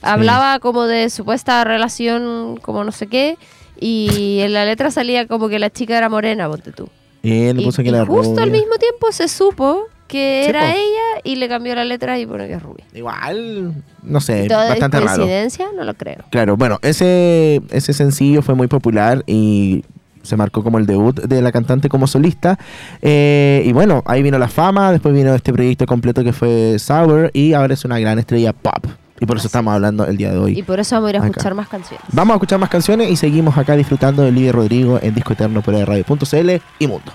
hablaba 0.01 0.59
como 0.59 0.83
de 0.83 1.09
supuesta 1.09 1.63
relación, 1.63 2.57
como 2.61 2.83
no 2.83 2.91
sé 2.91 3.07
qué, 3.07 3.37
y 3.79 4.39
en 4.41 4.53
la 4.53 4.65
letra 4.65 4.91
salía 4.91 5.27
como 5.27 5.47
que 5.49 5.59
la 5.59 5.69
chica 5.69 5.97
era 5.97 6.09
morena, 6.09 6.49
ponte 6.49 6.71
tú. 6.71 6.89
Y 7.21 7.45
él 7.45 7.61
Y, 7.61 7.63
puso 7.63 7.81
que 7.83 7.89
y 7.89 8.05
justo 8.05 8.41
al 8.41 8.51
mismo 8.51 8.75
tiempo 8.75 9.11
se 9.11 9.29
supo 9.29 9.85
que 10.07 10.41
Sí, 10.43 10.49
era 10.49 10.59
po. 10.59 10.65
ella 10.67 11.21
y 11.23 11.37
le 11.37 11.47
cambió 11.47 11.73
la 11.73 11.85
letra 11.85 12.19
y 12.19 12.25
pone 12.25 12.47
que 12.47 12.55
es 12.55 12.61
rubia. 12.61 12.85
Igual, 12.93 13.73
no 14.03 14.19
sé, 14.19 14.47
¿Todo 14.47 14.63
es 14.63 14.69
bastante 14.69 14.99
raro. 14.99 15.15
coincidencia? 15.15 15.67
No 15.73 15.85
lo 15.85 15.93
creo. 15.93 16.17
Claro, 16.29 16.57
bueno, 16.57 16.79
ese, 16.81 17.61
ese 17.71 17.93
sencillo 17.93 18.41
fue 18.41 18.55
muy 18.55 18.67
popular 18.67 19.23
y 19.25 19.85
se 20.23 20.35
marcó 20.35 20.63
como 20.63 20.79
el 20.79 20.85
debut 20.85 21.19
de 21.21 21.41
la 21.41 21.51
cantante 21.51 21.89
como 21.89 22.07
solista. 22.07 22.57
Eh, 23.01 23.61
y 23.65 23.71
bueno, 23.73 24.01
ahí 24.05 24.23
vino 24.23 24.39
la 24.39 24.47
fama, 24.47 24.91
después 24.91 25.13
vino 25.13 25.33
este 25.35 25.53
proyecto 25.53 25.85
completo 25.85 26.23
que 26.23 26.33
fue 26.33 26.79
Sour 26.79 27.29
y 27.33 27.53
ahora 27.53 27.73
es 27.73 27.85
una 27.85 27.99
gran 27.99 28.17
estrella 28.19 28.53
pop. 28.53 28.85
Y 29.19 29.25
por 29.25 29.37
eso 29.37 29.43
Así 29.43 29.47
estamos 29.47 29.73
hablando 29.73 30.05
el 30.05 30.17
día 30.17 30.31
de 30.31 30.37
hoy. 30.39 30.57
Y 30.59 30.63
por 30.63 30.79
eso 30.79 30.95
vamos 30.95 31.07
a 31.07 31.09
ir 31.11 31.15
a 31.15 31.19
Acá. 31.19 31.27
escuchar 31.27 31.53
más 31.53 31.67
canciones. 31.69 32.05
Vamos 32.11 32.33
a 32.33 32.35
escuchar 32.37 32.59
más 32.59 32.69
canciones 32.69 33.09
y 33.09 33.15
seguimos 33.15 33.57
acá 33.57 33.75
disfrutando 33.75 34.23
de 34.23 34.31
Lidia 34.31 34.51
Rodrigo 34.51 34.99
en 35.01 35.13
Disco 35.13 35.33
Eterno 35.33 35.61
por 35.61 35.75
radio.cl 35.75 36.49
y 36.79 36.87
Mundo. 36.87 37.11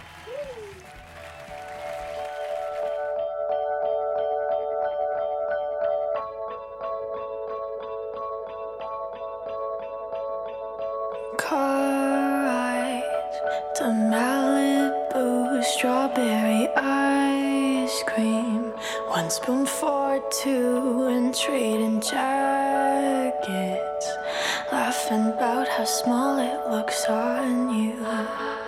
Small 25.98 26.38
it 26.38 26.70
looks 26.70 27.06
on 27.06 27.74
you. 27.74 28.67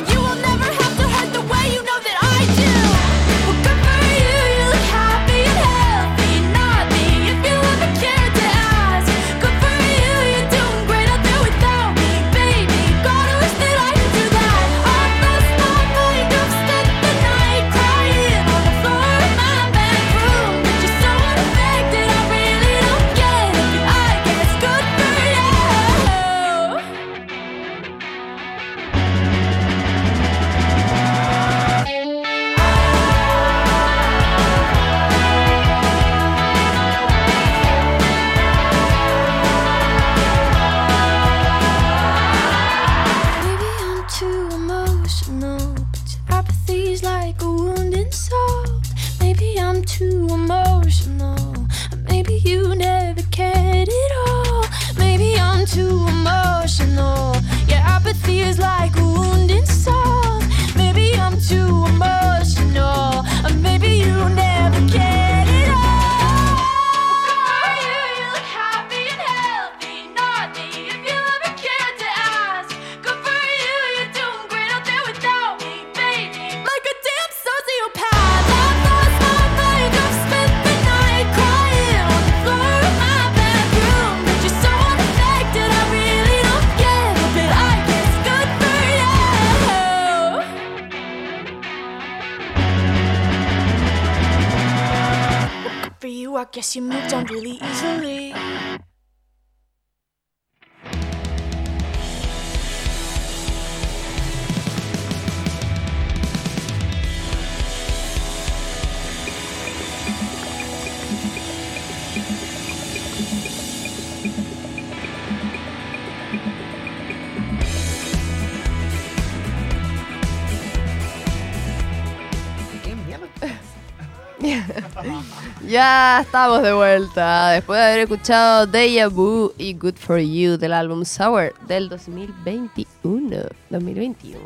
Ya 125.67 126.21
estamos 126.21 126.63
de 126.63 126.73
vuelta. 126.73 127.51
Después 127.51 127.79
de 127.79 127.85
haber 127.85 127.99
escuchado 127.99 128.65
Deja 128.67 129.07
Vu 129.07 129.53
y 129.57 129.73
Good 129.73 129.95
For 129.95 130.19
You 130.19 130.57
del 130.57 130.73
álbum 130.73 131.05
Sour 131.05 131.53
del 131.67 131.87
2021. 131.89 133.37
2021. 133.69 134.39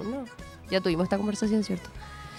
Ya 0.70 0.82
tuvimos 0.82 1.06
esta 1.06 1.18
conversación, 1.18 1.64
¿cierto? 1.64 1.90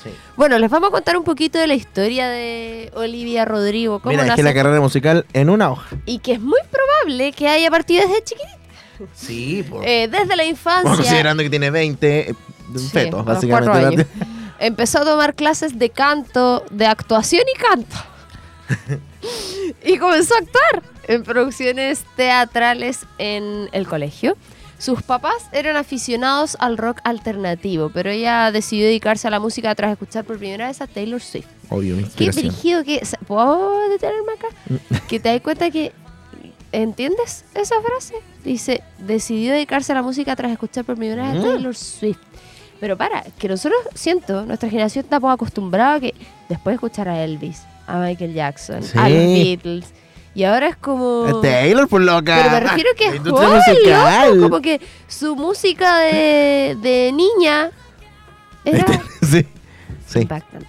Sí. 0.03 0.11
Bueno, 0.37 0.59
les 0.59 0.71
vamos 0.71 0.89
a 0.89 0.93
contar 0.93 1.17
un 1.17 1.25
poquito 1.25 1.59
de 1.59 1.67
la 1.67 1.75
historia 1.75 2.29
de 2.29 2.93
Olivia 2.95 3.45
Rodrigo. 3.45 3.99
Cómo 4.01 4.11
Mira, 4.13 4.27
es 4.27 4.35
que 4.35 4.43
la 4.43 4.53
carrera 4.55 4.81
musical 4.81 5.25
en 5.33 5.49
una 5.49 5.71
hoja. 5.71 5.97
y 6.05 6.19
que 6.19 6.33
es 6.35 6.41
muy 6.41 6.61
probable 6.71 7.33
que 7.33 7.49
haya 7.49 7.71
partido 7.71 8.07
desde 8.07 8.23
chiquitita. 8.25 8.59
Sí, 9.15 9.65
por... 9.69 9.87
Eh, 9.87 10.09
desde 10.09 10.37
la 10.37 10.45
infancia. 10.45 10.95
considerando 10.97 11.43
que 11.43 11.51
tiene 11.51 11.71
20 11.71 12.31
eh, 12.31 12.35
un 12.73 12.79
Sí, 12.79 12.89
feto, 12.89 13.25
básicamente. 13.25 14.07
Empezó 14.59 15.01
a 15.01 15.05
tomar 15.05 15.35
clases 15.35 15.79
de 15.79 15.91
canto, 15.91 16.65
de 16.71 16.87
actuación 16.87 17.43
y 17.55 17.59
canto. 17.59 17.97
y 19.85 19.99
comenzó 19.99 20.35
a 20.35 20.39
actuar 20.39 20.83
en 21.09 21.23
producciones 21.23 22.05
teatrales 22.17 23.01
en 23.19 23.69
el 23.73 23.87
colegio. 23.87 24.37
Sus 24.79 25.03
papás 25.03 25.47
eran 25.53 25.77
aficionados 25.77 26.57
al 26.61 26.77
rock 26.77 27.01
alternativo, 27.05 27.91
pero 27.95 28.11
ella 28.11 28.53
decidió 28.53 28.85
dedicarse 28.87 29.27
a 29.27 29.31
la 29.31 29.41
música 29.41 29.75
tras 29.75 29.93
escuchar 29.93 30.25
por 30.25 30.37
primera 30.39 30.67
vez 30.69 30.81
a 30.83 30.87
Taylor 30.87 31.21
Swift. 31.21 31.47
Obvio, 31.71 31.97
Qué 32.15 32.31
dirigido 32.31 32.85
que... 32.85 33.01
¿Puedo 33.27 33.89
detenerme 33.89 34.33
acá? 34.33 34.49
que 35.09 35.19
te 35.19 35.31
das 35.31 35.41
cuenta 35.41 35.71
que... 35.71 35.93
¿Entiendes 36.73 37.45
esa 37.55 37.77
frase? 37.81 38.17
Dice, 38.45 38.83
decidió 38.99 39.53
dedicarse 39.53 39.93
a 39.93 39.95
la 39.95 40.03
música 40.03 40.37
tras 40.37 40.53
escuchar 40.53 40.85
por 40.85 40.97
primera 40.97 41.23
vez 41.33 41.37
a 41.37 41.39
Mm. 41.39 41.43
Taylor 41.53 41.75
Swift. 41.75 42.19
Pero 42.81 42.97
para, 42.97 43.23
que 43.39 43.49
nosotros, 43.49 43.81
siento, 43.95 44.45
nuestra 44.45 44.69
generación 44.69 45.05
está 45.05 45.19
poco 45.19 45.33
acostumbrada 45.33 45.95
a 45.95 46.01
que 46.01 46.15
después 46.49 46.73
de 46.73 46.75
escuchar 46.75 47.09
a 47.09 47.23
Elvis, 47.25 47.63
a 47.87 47.99
Michael 47.99 48.35
Jackson, 48.35 48.83
Sí. 48.83 48.99
a 48.99 49.09
los 49.09 49.19
Beatles, 49.19 49.87
y 50.35 50.45
ahora 50.45 50.69
es 50.69 50.77
como... 50.77 51.41
Taylor, 51.41 51.89
por 51.89 52.03
loca. 52.03 52.37
Pero 52.37 52.51
me 52.51 52.61
refiero 52.61 52.91
que 52.97 53.07
es 53.07 53.21
joven, 53.21 54.41
como 54.43 54.61
que 54.61 54.81
su 55.09 55.35
música 55.35 55.99
de, 56.01 56.77
de 56.83 57.13
niña 57.15 57.71
era 58.65 58.85
sí. 59.23 59.47
Sí. 60.07 60.21
impactante. 60.21 60.67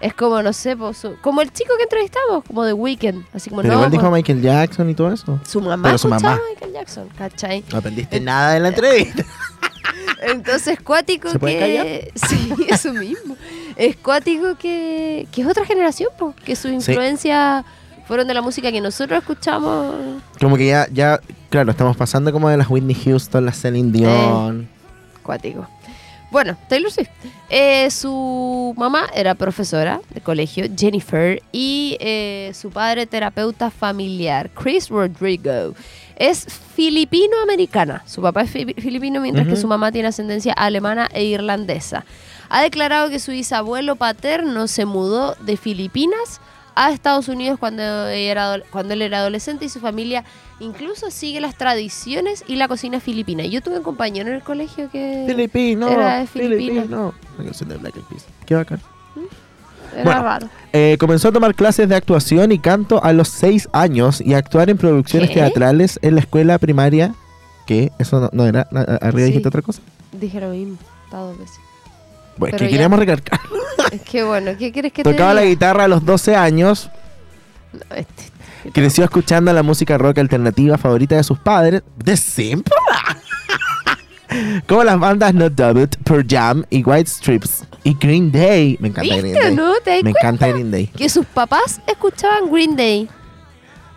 Es 0.00 0.14
como, 0.14 0.40
no 0.42 0.52
sé, 0.52 0.76
como 1.22 1.40
el 1.40 1.52
chico 1.52 1.72
que 1.76 1.82
entrevistamos, 1.84 2.44
como 2.44 2.64
The 2.64 2.72
Weeknd, 2.72 3.24
así 3.34 3.50
como 3.50 3.62
Pero 3.62 3.74
no, 3.74 3.80
igual 3.80 3.90
dijo 3.90 4.10
Michael 4.10 4.42
Jackson 4.42 4.88
y 4.90 4.94
todo 4.94 5.12
eso. 5.12 5.40
su 5.44 5.60
mamá 5.60 5.82
pero 5.88 5.98
su 5.98 6.08
mamá. 6.08 6.38
Michael 6.50 6.72
Jackson, 6.72 7.08
¿cachai? 7.16 7.64
No 7.72 7.78
aprendiste 7.78 8.20
nada 8.20 8.52
de 8.52 8.60
la 8.60 8.68
entrevista. 8.68 9.24
Entonces, 10.22 10.80
cuático 10.80 11.30
¿Se 11.30 11.38
pueden 11.38 11.58
que... 11.58 12.12
Sí, 12.28 12.54
eso 12.68 12.92
mismo. 12.92 13.36
Es 13.76 13.96
cuático 13.96 14.56
que, 14.56 15.26
que 15.30 15.42
es 15.42 15.46
otra 15.46 15.64
generación, 15.64 16.10
po, 16.18 16.34
que 16.44 16.56
sus 16.56 16.70
influencias 16.70 17.64
fueron 18.06 18.26
de 18.26 18.34
la 18.34 18.42
música 18.42 18.72
que 18.72 18.80
nosotros 18.80 19.20
escuchamos. 19.20 19.94
Como 20.40 20.56
que 20.56 20.66
ya, 20.66 20.88
ya, 20.90 21.20
claro, 21.50 21.70
estamos 21.70 21.96
pasando 21.96 22.32
como 22.32 22.48
de 22.48 22.56
las 22.56 22.68
Whitney 22.68 22.94
Houston, 22.94 23.44
las 23.44 23.60
Celine 23.60 23.92
Dion. 23.92 24.68
Cuático. 25.22 25.68
Bueno, 26.30 26.56
Taylor 26.68 26.90
Swift. 26.90 27.08
Eh, 27.48 27.90
su 27.90 28.74
mamá 28.76 29.06
era 29.14 29.34
profesora 29.34 30.00
de 30.12 30.20
colegio, 30.20 30.66
Jennifer, 30.76 31.42
y 31.52 31.96
eh, 32.00 32.52
su 32.54 32.70
padre 32.70 33.06
terapeuta 33.06 33.70
familiar, 33.70 34.50
Chris 34.50 34.88
Rodrigo. 34.90 35.74
Es 36.18 36.46
filipino-americana. 36.74 38.02
Su 38.06 38.20
papá 38.22 38.42
es 38.42 38.50
fi- 38.50 38.74
filipino, 38.74 39.20
mientras 39.20 39.46
que 39.46 39.56
su 39.56 39.66
mamá 39.68 39.92
tiene 39.92 40.08
ascendencia 40.08 40.52
alemana 40.52 41.08
e 41.12 41.24
irlandesa. 41.24 42.04
Ha 42.48 42.62
declarado 42.62 43.08
que 43.10 43.18
su 43.20 43.30
bisabuelo 43.32 43.96
paterno 43.96 44.66
se 44.68 44.84
mudó 44.84 45.34
de 45.40 45.56
Filipinas 45.56 46.40
a 46.74 46.90
Estados 46.92 47.28
Unidos 47.28 47.58
cuando, 47.58 47.82
era 48.08 48.60
cuando 48.70 48.94
él 48.94 49.02
era 49.02 49.18
adolescente 49.18 49.64
y 49.64 49.68
su 49.68 49.80
familia 49.80 50.24
incluso 50.60 51.10
sigue 51.10 51.40
las 51.40 51.56
tradiciones 51.56 52.44
y 52.46 52.56
la 52.56 52.68
cocina 52.68 53.00
filipina. 53.00 53.44
Yo 53.44 53.60
tuve 53.62 53.78
un 53.78 53.82
compañero 53.84 54.28
en 54.28 54.36
el 54.36 54.42
colegio 54.42 54.88
que 54.90 55.24
Filipino, 55.26 55.88
Era 55.88 56.18
de 56.18 56.26
Filipinas. 56.26 56.84
Filipino. 56.84 57.14
Peas. 58.08 58.26
Qué 58.46 58.54
bacán. 58.54 58.80
Era 59.94 60.04
Bueno. 60.04 60.22
raro. 60.22 60.48
Eh, 60.72 60.96
comenzó 61.00 61.28
a 61.28 61.32
tomar 61.32 61.54
clases 61.54 61.88
de 61.88 61.94
actuación 61.96 62.52
y 62.52 62.58
canto 62.58 63.02
a 63.02 63.12
los 63.12 63.28
6 63.28 63.68
años 63.72 64.20
y 64.20 64.34
a 64.34 64.38
actuar 64.38 64.70
en 64.70 64.76
producciones 64.78 65.28
¿Qué? 65.30 65.36
teatrales 65.36 65.98
en 66.02 66.14
la 66.14 66.20
escuela 66.20 66.58
primaria. 66.58 67.14
¿Qué? 67.66 67.92
¿Eso 67.98 68.20
no, 68.20 68.30
no 68.32 68.46
era? 68.46 68.62
¿Arriba 69.00 69.18
Sí. 69.20 69.24
dijiste 69.26 69.48
otra 69.48 69.62
cosa? 69.62 69.80
Dije 70.12 70.40
lo 70.40 70.50
mismo, 70.50 70.76
está 71.04 71.18
dos 71.18 71.38
veces. 71.38 71.56
Bueno, 72.36 72.52
Pero 72.52 72.58
que 72.58 72.64
ya. 72.66 72.70
queríamos 72.70 72.98
recalcar. 72.98 73.40
Es 73.92 74.02
que 74.02 74.22
bueno, 74.22 74.50
¿qué 74.58 74.70
quieres 74.70 74.92
que 74.92 75.02
te 75.02 75.10
Tocaba 75.10 75.32
la 75.34 75.44
guitarra 75.44 75.84
a 75.84 75.88
los 75.88 76.04
12 76.04 76.36
años, 76.36 76.90
No, 77.72 77.96
este- 77.96 78.70
creció 78.72 79.04
escuchando 79.04 79.50
la 79.52 79.62
música 79.62 79.96
rock 79.96 80.18
alternativa 80.18 80.76
favorita 80.76 81.16
de 81.16 81.24
sus 81.24 81.38
padres, 81.38 81.82
The 82.04 82.16
Simple. 82.18 82.74
Como 84.66 84.84
las 84.84 84.98
bandas 84.98 85.32
No 85.34 85.48
Doubt, 85.50 85.96
Pearl 86.04 86.26
Jam 86.28 86.64
y 86.70 86.82
White 86.84 87.08
Strips 87.10 87.64
y 87.84 87.94
Green 87.94 88.30
Day. 88.30 88.76
Me 88.80 88.88
encanta 88.88 89.14
Green 89.16 89.24
¿Viste 89.24 89.38
o 89.40 89.42
Day. 89.44 89.54
no? 89.54 89.72
¿Te 89.84 90.02
Me 90.02 90.10
encanta 90.10 90.48
Green 90.48 90.70
Day. 90.70 90.86
Que 90.88 91.08
sus 91.08 91.24
papás 91.26 91.80
escuchaban 91.86 92.50
Green 92.52 92.76
Day. 92.76 93.08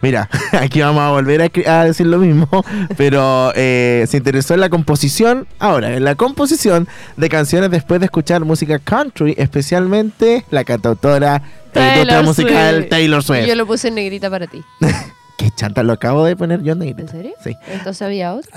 Mira, 0.01 0.27
aquí 0.53 0.81
vamos 0.81 1.01
a 1.03 1.09
volver 1.11 1.41
a, 1.67 1.79
a 1.79 1.85
decir 1.85 2.07
lo 2.07 2.17
mismo, 2.17 2.47
pero 2.97 3.51
eh, 3.55 4.05
se 4.09 4.17
interesó 4.17 4.55
en 4.55 4.61
la 4.61 4.69
composición, 4.69 5.47
ahora, 5.59 5.93
en 5.95 6.03
la 6.03 6.15
composición 6.15 6.87
de 7.17 7.29
canciones 7.29 7.69
después 7.69 7.99
de 7.99 8.05
escuchar 8.05 8.43
música 8.43 8.79
country, 8.79 9.35
especialmente 9.37 10.43
la 10.49 10.63
cantautora 10.63 11.43
Taylor 11.71 12.23
musical 12.23 12.75
Swift. 12.77 12.89
Taylor 12.89 13.23
Swift. 13.23 13.45
Yo 13.45 13.53
lo 13.55 13.67
puse 13.67 13.89
en 13.89 13.95
negrita 13.95 14.29
para 14.31 14.47
ti. 14.47 14.63
Qué 15.37 15.51
chanta, 15.55 15.83
lo 15.83 15.93
acabo 15.93 16.23
de 16.25 16.35
poner 16.35 16.63
yo 16.63 16.73
en 16.73 16.81
¿En 16.81 16.87
negrita. 16.87 17.11
serio? 17.11 17.33
Sí. 17.43 17.55
Entonces 17.67 18.01
había 18.01 18.33
otro. 18.33 18.49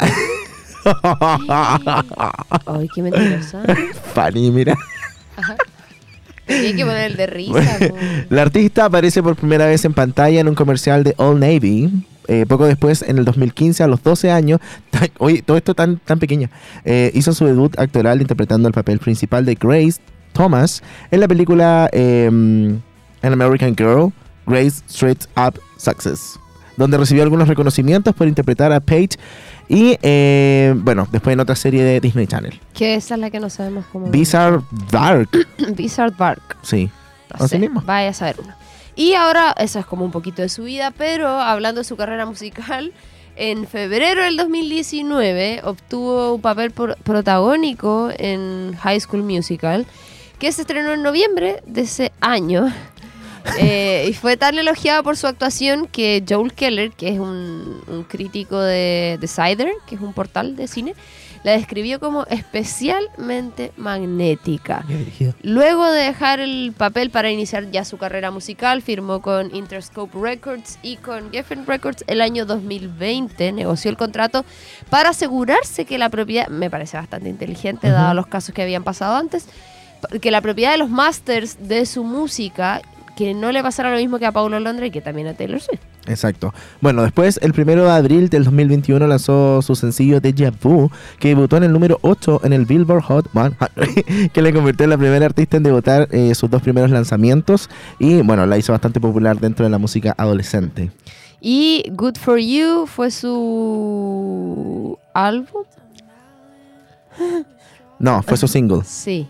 Ay, 2.66 2.88
qué 2.94 3.03
mentirosa. 3.03 3.62
Fanny, 4.14 4.51
mira. 4.51 4.77
Tenía 6.47 6.77
que 6.77 6.85
poner 6.85 7.11
el 7.11 7.16
de 7.16 7.27
risa. 7.27 7.79
La 8.29 8.42
artista 8.42 8.85
aparece 8.85 9.23
por 9.23 9.37
primera 9.37 9.66
vez 9.66 9.85
en 9.85 9.94
pantalla 9.94 10.40
en 10.40 10.49
un 10.49 10.55
comercial 10.55 11.03
de 11.05 11.14
Old 11.16 11.40
Navy. 11.40 11.90
eh, 12.29 12.44
poco 12.47 12.66
después, 12.66 13.03
en 13.03 13.18
el 13.18 13.25
2015, 13.25 13.83
a 13.83 13.87
los 13.87 14.03
12 14.03 14.31
años, 14.31 14.61
oye, 15.18 15.42
todo 15.42 15.57
esto 15.57 15.75
tan, 15.75 15.99
tan 15.99 16.18
pequeña, 16.18 16.51
eh, 16.85 17.11
hizo 17.14 17.33
su 17.35 17.44
debut 17.47 17.79
actoral 17.79 18.20
interpretando 18.20 18.68
el 18.68 18.75
papel 18.75 18.99
principal 18.99 19.44
de 19.44 19.55
Grace 19.55 20.01
Thomas 20.33 20.83
en 21.11 21.20
la 21.20 21.29
película 21.29 21.88
eh, 21.92 22.27
An 22.27 22.83
American 23.33 23.75
Girl, 23.77 24.12
Grace 24.47 24.83
Straight 24.88 25.25
Up 25.37 25.59
Success, 25.79 26.38
donde 26.77 26.97
recibió 26.99 27.23
algunos 27.23 27.49
reconocimientos 27.49 28.15
por 28.15 28.27
interpretar 28.29 28.73
a 28.73 28.81
Paige 28.81 29.17
y, 29.69 29.97
eh, 30.03 30.75
bueno, 30.77 31.09
después 31.11 31.33
en 31.35 31.41
otra 31.41 31.57
serie 31.57 31.83
de 31.85 32.01
Disney 32.01 32.27
Channel. 32.27 32.61
Que 32.75 32.95
esa 32.95 33.15
es 33.15 33.21
la 33.21 33.31
que 33.31 33.41
no 33.41 33.49
sabemos 33.51 33.85
cómo. 33.93 34.07
Bizarre 34.09 34.61
Dark, 34.91 35.29
Bizarre 35.77 36.15
Bark. 36.17 36.57
sí. 36.63 36.91
No 37.39 37.45
Así 37.47 37.49
sé, 37.55 37.59
mismo. 37.59 37.83
Vaya 37.85 38.11
a 38.11 38.13
saber 38.13 38.37
uno. 38.43 38.55
Y 38.95 39.15
ahora, 39.15 39.55
eso 39.59 39.81
es 39.81 39.87
como 39.87 40.05
un 40.05 40.13
poquito 40.13 40.41
de 40.43 40.49
su 40.49 40.63
vida, 40.65 40.93
pero 40.97 41.29
hablando 41.41 41.81
de 41.81 41.85
su 41.85 41.97
carrera 41.97 42.27
musical, 42.27 42.93
en 43.35 43.67
febrero 43.67 44.23
del 44.23 44.37
2019 44.37 45.63
obtuvo 45.65 46.35
un 46.35 46.41
papel 46.41 46.71
por- 46.71 46.97
protagónico 46.99 48.11
en 48.17 48.77
High 48.81 49.01
School 49.01 49.25
Musical, 49.25 49.87
que 50.39 50.53
se 50.53 50.61
estrenó 50.61 50.93
en 50.93 51.03
noviembre 51.03 51.61
de 51.67 51.81
ese 51.81 52.13
año. 52.21 52.73
Eh, 53.59 54.07
y 54.09 54.13
fue 54.15 54.37
tan 54.37 54.59
elogiada 54.59 55.03
por 55.03 55.17
su 55.17 55.27
actuación 55.27 55.87
que 55.87 56.25
Joel 56.29 56.53
Keller, 56.55 56.93
que 56.93 57.09
es 57.09 57.19
un, 57.19 57.81
un 57.87 58.05
crítico 58.05 58.61
de 58.61 59.19
Decider, 59.21 59.73
que 59.87 59.95
es 59.97 60.01
un 60.01 60.13
portal 60.13 60.57
de 60.57 60.67
cine, 60.67 60.95
la 61.45 61.53
describió 61.53 62.01
como 62.01 62.25
especialmente 62.27 63.73
magnética. 63.77 64.85
Luego 65.43 65.91
de 65.91 66.05
dejar 66.05 66.41
el 66.41 66.73
papel 66.77 67.11
para 67.11 67.31
iniciar 67.31 67.71
ya 67.71 67.85
su 67.85 67.99
carrera 67.99 68.31
musical, 68.31 68.81
firmó 68.81 69.21
con 69.21 69.55
Interscope 69.55 70.19
Records 70.19 70.79
y 70.83 70.97
con 70.97 71.31
Geffen 71.31 71.67
Records 71.67 72.03
el 72.07 72.23
año 72.23 72.47
2020. 72.47 73.53
Negoció 73.53 73.91
el 73.91 73.99
contrato 73.99 74.45
para 74.89 75.11
asegurarse 75.11 75.85
que 75.85 75.99
la 75.99 76.09
propiedad, 76.09 76.49
me 76.49 76.71
parece 76.71 76.97
bastante 76.97 77.29
inteligente, 77.29 77.89
Ujú. 77.89 77.95
dado 77.95 78.15
los 78.15 78.27
casos 78.27 78.55
que 78.55 78.63
habían 78.63 78.83
pasado 78.83 79.15
antes, 79.15 79.47
que 80.23 80.31
la 80.31 80.41
propiedad 80.41 80.73
de 80.73 80.79
los 80.79 80.89
masters 80.89 81.69
de 81.69 81.85
su 81.85 82.05
música 82.05 82.81
que 83.16 83.35
no 83.35 83.53
le 83.53 83.62
pasara 83.62 83.90
lo 83.90 83.96
mismo 83.96 84.18
que 84.18 84.27
a 84.27 84.33
Paulo 84.33 84.59
Londra 84.61 84.87
y 84.87 84.90
que 84.90 85.00
también 85.00 85.27
a 85.29 85.35
Taylor 85.35 85.61
Swift. 85.61 85.81
Exacto. 86.07 86.53
Bueno, 86.81 87.03
después, 87.03 87.38
el 87.42 87.53
primero 87.53 87.85
de 87.85 87.90
abril 87.90 88.29
del 88.29 88.44
2021 88.44 89.07
lanzó 89.07 89.62
su 89.62 89.74
sencillo 89.74 90.20
Deja 90.20 90.53
Vu, 90.62 90.90
que 91.18 91.29
debutó 91.29 91.57
en 91.57 91.64
el 91.64 91.72
número 91.72 91.98
8 92.03 92.42
en 92.44 92.53
el 92.53 92.66
Billboard 92.66 93.03
Hot 93.05 93.31
100, 93.33 94.29
que 94.33 94.42
le 94.42 94.53
convirtió 94.53 94.85
en 94.85 94.90
la 94.90 94.98
primera 94.98 95.27
artista 95.27 95.57
en 95.57 95.62
debutar 95.62 96.09
eh, 96.11 96.35
sus 96.35 96.50
dos 96.50 96.62
primeros 96.62 96.90
lanzamientos 96.90 97.70
y, 97.98 98.20
bueno, 98.22 98.46
la 98.46 98.59
hizo 98.59 98.72
bastante 98.72 99.00
popular 99.00 99.38
dentro 99.40 99.64
de 99.64 99.70
la 99.70 99.79
música 99.79 100.14
adolescente. 100.18 100.90
Y 101.40 101.85
Good 101.92 102.16
For 102.16 102.38
You 102.38 102.87
fue 102.87 103.11
su 103.11 104.98
álbum. 105.12 105.64
No, 107.98 108.22
fue 108.22 108.37
su 108.37 108.48
single. 108.48 108.83
Sí. 108.85 109.29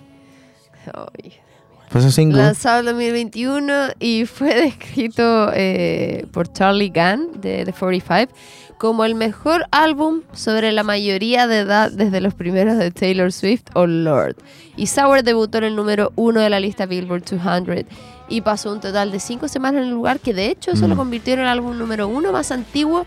Ay. 0.92 1.43
Fue 1.90 2.00
su 2.02 2.10
single. 2.10 2.42
Lanzado 2.42 2.80
en 2.80 2.86
2021 2.86 3.72
y 4.00 4.24
fue 4.26 4.54
descrito 4.62 5.50
eh, 5.54 6.26
por 6.32 6.52
Charlie 6.52 6.90
Gunn 6.94 7.40
de 7.40 7.64
The 7.64 7.72
45 7.72 8.32
como 8.78 9.04
el 9.04 9.14
mejor 9.14 9.64
álbum 9.70 10.22
sobre 10.32 10.72
la 10.72 10.82
mayoría 10.82 11.46
de 11.46 11.60
edad 11.60 11.92
desde 11.92 12.20
los 12.20 12.34
primeros 12.34 12.76
de 12.76 12.90
Taylor 12.90 13.32
Swift 13.32 13.62
o 13.74 13.86
Lord. 13.86 14.36
Y 14.76 14.88
Sour 14.88 15.22
debutó 15.22 15.58
en 15.58 15.64
el 15.64 15.76
número 15.76 16.12
uno 16.16 16.40
de 16.40 16.50
la 16.50 16.58
lista 16.58 16.84
Billboard 16.84 17.22
200 17.24 17.84
y 18.28 18.40
pasó 18.40 18.72
un 18.72 18.80
total 18.80 19.12
de 19.12 19.20
cinco 19.20 19.46
semanas 19.46 19.82
en 19.82 19.88
el 19.88 19.94
lugar 19.94 20.18
que 20.18 20.34
de 20.34 20.46
hecho 20.50 20.72
eso 20.72 20.88
lo 20.88 20.96
Mm. 20.96 20.98
convirtió 20.98 21.34
en 21.34 21.40
el 21.40 21.46
álbum 21.46 21.78
número 21.78 22.08
uno 22.08 22.32
más 22.32 22.50
antiguo 22.50 23.06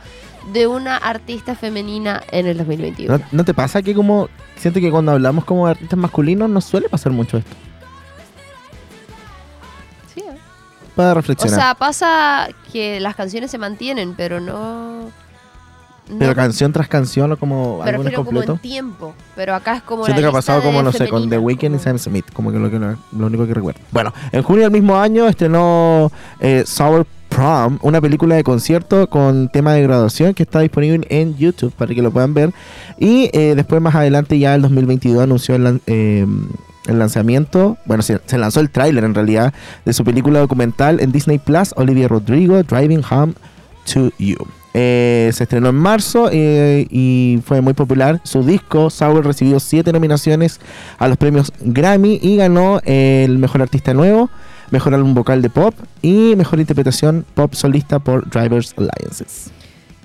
de 0.54 0.68
una 0.68 0.96
artista 0.96 1.54
femenina 1.54 2.24
en 2.32 2.48
el 2.48 2.58
2021. 2.58 3.18
¿No, 3.18 3.24
no 3.32 3.44
te 3.44 3.54
pasa 3.54 3.82
que 3.82 3.94
como 3.94 4.30
siento 4.56 4.80
que 4.80 4.90
cuando 4.90 5.12
hablamos 5.12 5.44
como 5.44 5.66
de 5.66 5.72
artistas 5.72 6.00
masculinos 6.00 6.50
nos 6.50 6.64
suele 6.64 6.88
pasar 6.88 7.12
mucho 7.12 7.38
esto? 7.38 7.52
Para 10.98 11.12
O 11.12 11.16
reflexionar. 11.16 11.60
sea, 11.60 11.76
pasa 11.76 12.50
que 12.74 13.00
las 13.00 13.16
canciones 13.16 13.50
se 13.52 13.58
mantienen, 13.58 14.16
pero 14.16 14.42
no... 14.42 15.04
no 15.04 16.20
pero 16.20 16.36
canción 16.36 16.74
tras 16.74 16.88
canción 16.88 17.32
o 17.32 17.38
como 17.38 17.78
Me 17.84 17.92
álbumes 17.92 18.12
refiero 18.14 18.26
como 18.26 18.42
en 18.42 18.58
tiempo, 18.58 19.14
pero 19.36 19.56
acá 19.56 19.78
es 19.78 19.84
como 19.84 20.04
Siento 20.04 20.22
la 20.22 20.28
que 20.28 20.30
ha 20.30 20.34
pasado 20.34 20.62
como, 20.62 20.84
no 20.84 20.92
sé, 20.92 21.08
con 21.08 21.30
The 21.30 21.38
Weeknd 21.38 21.76
y 21.76 21.80
Sam 21.80 22.00
Smith, 22.00 22.26
como 22.34 22.52
que 22.52 22.60
lo, 22.60 22.70
que 22.70 22.80
lo, 22.80 22.98
lo 23.18 23.26
único 23.28 23.46
que 23.48 23.54
recuerdo. 23.54 23.80
Bueno, 23.92 24.14
en 24.32 24.44
junio 24.44 24.64
del 24.64 24.72
mismo 24.72 24.98
año 24.98 25.28
estrenó 25.28 26.12
eh, 26.40 26.64
Sour 26.66 27.06
Prom, 27.30 27.78
una 27.82 28.02
película 28.02 28.36
de 28.36 28.44
concierto 28.44 29.08
con 29.10 29.50
tema 29.50 29.74
de 29.74 29.84
graduación 29.84 30.34
que 30.34 30.44
está 30.44 30.62
disponible 30.62 31.06
en 31.10 31.38
YouTube 31.38 31.72
para 31.74 31.94
que 31.94 32.02
lo 32.02 32.12
puedan 32.12 32.34
ver. 32.34 32.52
Y 32.98 33.30
eh, 33.34 33.54
después, 33.56 33.82
más 33.82 33.96
adelante, 33.96 34.40
ya 34.40 34.56
el 34.56 34.62
2022, 34.64 35.22
anunció 35.22 35.56
el, 35.56 35.82
eh, 35.86 36.26
el 36.88 37.00
lanzamiento, 37.00 37.78
bueno, 37.86 38.04
se, 38.04 38.20
se 38.26 38.38
lanzó 38.38 38.60
el 38.60 38.70
tráiler 38.70 39.04
en 39.04 39.14
realidad, 39.14 39.54
de 39.86 39.94
su 39.94 40.04
película 40.04 40.40
documental 40.40 41.00
en 41.00 41.12
Disney 41.12 41.38
Plus, 41.40 41.74
Olivia 41.76 42.08
Rodrigo, 42.08 42.62
Driving 42.64 43.04
Home 43.10 43.34
to 43.94 44.12
You. 44.18 44.38
Eh, 44.80 45.32
se 45.34 45.46
estrenó 45.46 45.70
en 45.70 45.76
marzo 45.76 46.30
eh, 46.32 46.86
y 46.92 47.40
fue 47.44 47.62
muy 47.62 47.74
popular. 47.74 48.22
Su 48.24 48.44
disco, 48.44 48.92
Sour, 48.92 49.26
recibió 49.26 49.60
siete 49.60 49.92
nominaciones 49.92 50.60
a 51.00 51.08
los 51.08 51.18
premios 51.18 51.52
Grammy 51.62 52.20
y 52.22 52.36
ganó 52.36 52.80
el 52.86 53.40
mejor 53.40 53.64
artista 53.64 53.96
nuevo, 53.96 54.30
mejor 54.70 54.94
álbum 54.94 55.16
vocal 55.16 55.42
de 55.42 55.50
pop 55.50 55.74
y 56.04 56.36
mejor 56.36 56.60
interpretación 56.60 57.26
pop 57.34 57.56
solista 57.56 57.98
por 57.98 58.30
Drivers 58.30 58.76
Alliances. 58.78 59.50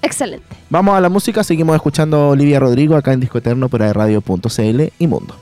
Excelente. 0.01 0.47
Vamos 0.71 0.97
a 0.97 1.03
la 1.03 1.11
música, 1.11 1.45
seguimos 1.45 1.77
escuchando 1.77 2.31
Olivia 2.31 2.59
Rodrigo 2.59 2.97
acá 2.97 3.13
en 3.13 3.21
Disco 3.21 3.37
Eterno 3.37 3.69
por 3.69 3.83
radio.cl 3.83 4.83
y 4.99 5.07
Mundo. 5.07 5.42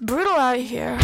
brutal 0.00 0.32
out 0.32 0.56
here. 0.56 0.96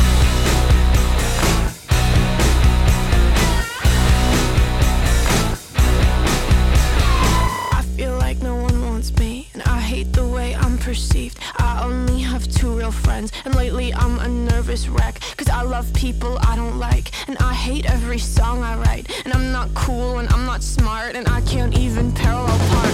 I 7.72 7.82
feel 7.94 8.16
like 8.16 8.40
no 8.40 8.56
one 8.56 8.80
wants 8.86 9.14
me, 9.18 9.48
and 9.52 9.62
I 9.64 9.80
hate 9.80 10.12
the 10.14 10.26
way 10.26 10.54
I'm 10.54 10.78
perceived. 10.78 11.38
I 11.58 11.84
only 11.84 12.20
have 12.20 12.48
two 12.48 12.70
real 12.74 12.90
friends, 12.90 13.32
and 13.44 13.54
lately 13.54 13.92
I'm 13.92 14.18
a 14.18 14.28
nervous 14.28 14.88
wreck. 14.88 15.20
Cause 15.36 15.50
I 15.50 15.60
love 15.60 15.92
people 15.92 16.38
I 16.40 16.56
don't 16.56 16.78
like, 16.78 17.12
and 17.28 17.36
I 17.38 17.52
hate 17.52 17.84
every 17.90 18.18
song 18.18 18.62
I 18.62 18.78
write. 18.78 19.10
And 19.26 19.34
I'm 19.34 19.52
not 19.52 19.74
cool, 19.74 20.20
and 20.20 20.28
I'm 20.30 20.46
not 20.46 20.62
smart, 20.62 21.16
and 21.16 21.28
I 21.28 21.42
can't 21.42 21.76
even 21.78 22.12
parallel 22.12 22.58
park. 22.70 22.85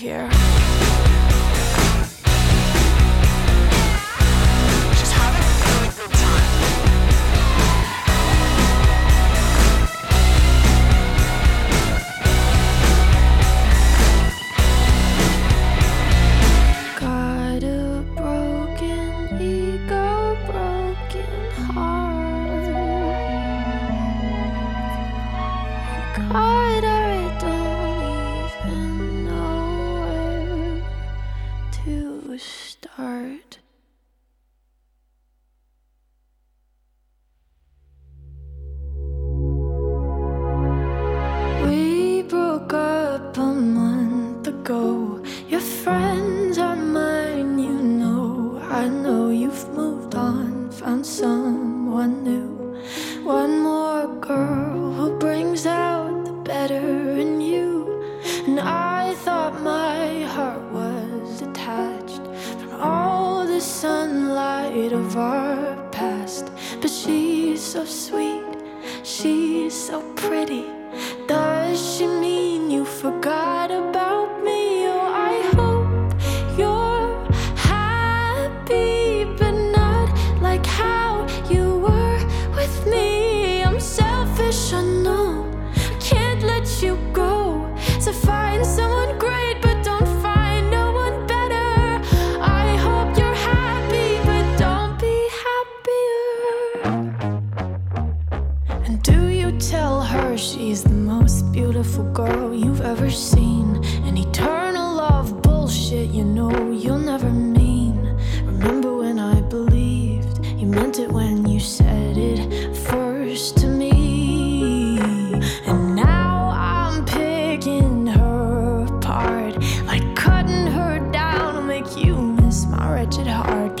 Here. 0.00 0.39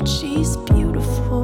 She's 0.06 0.56
beautiful, 0.56 1.39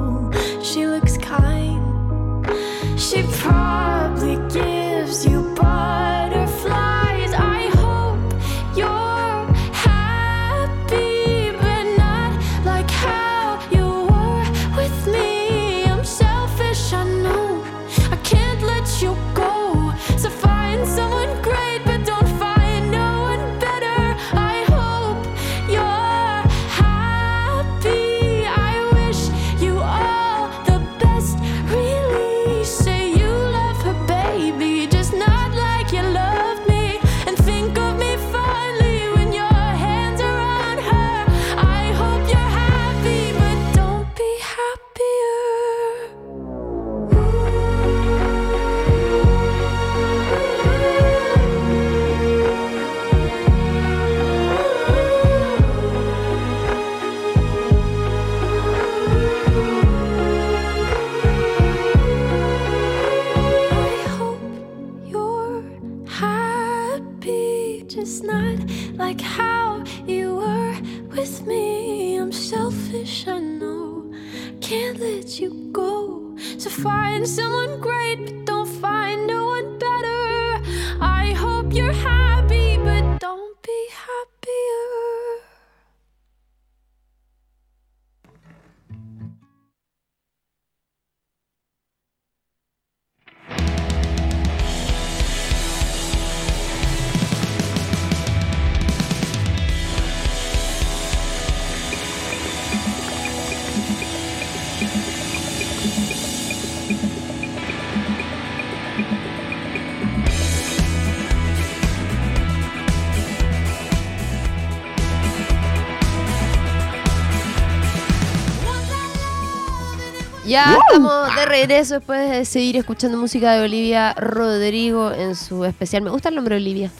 Ya 120.47 120.79
estamos 120.79 121.35
de 121.35 121.45
regreso 121.47 121.95
después 121.95 122.31
de 122.31 122.45
seguir 122.45 122.77
escuchando 122.77 123.19
música 123.19 123.55
de 123.55 123.65
Olivia 123.65 124.15
Rodrigo 124.15 125.11
en 125.11 125.35
su 125.35 125.65
especial. 125.65 126.03
Me 126.03 126.11
gusta 126.11 126.29
el 126.29 126.37
nombre 126.37 126.55
Olivia. 126.55 126.91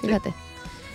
Fíjate. 0.00 0.32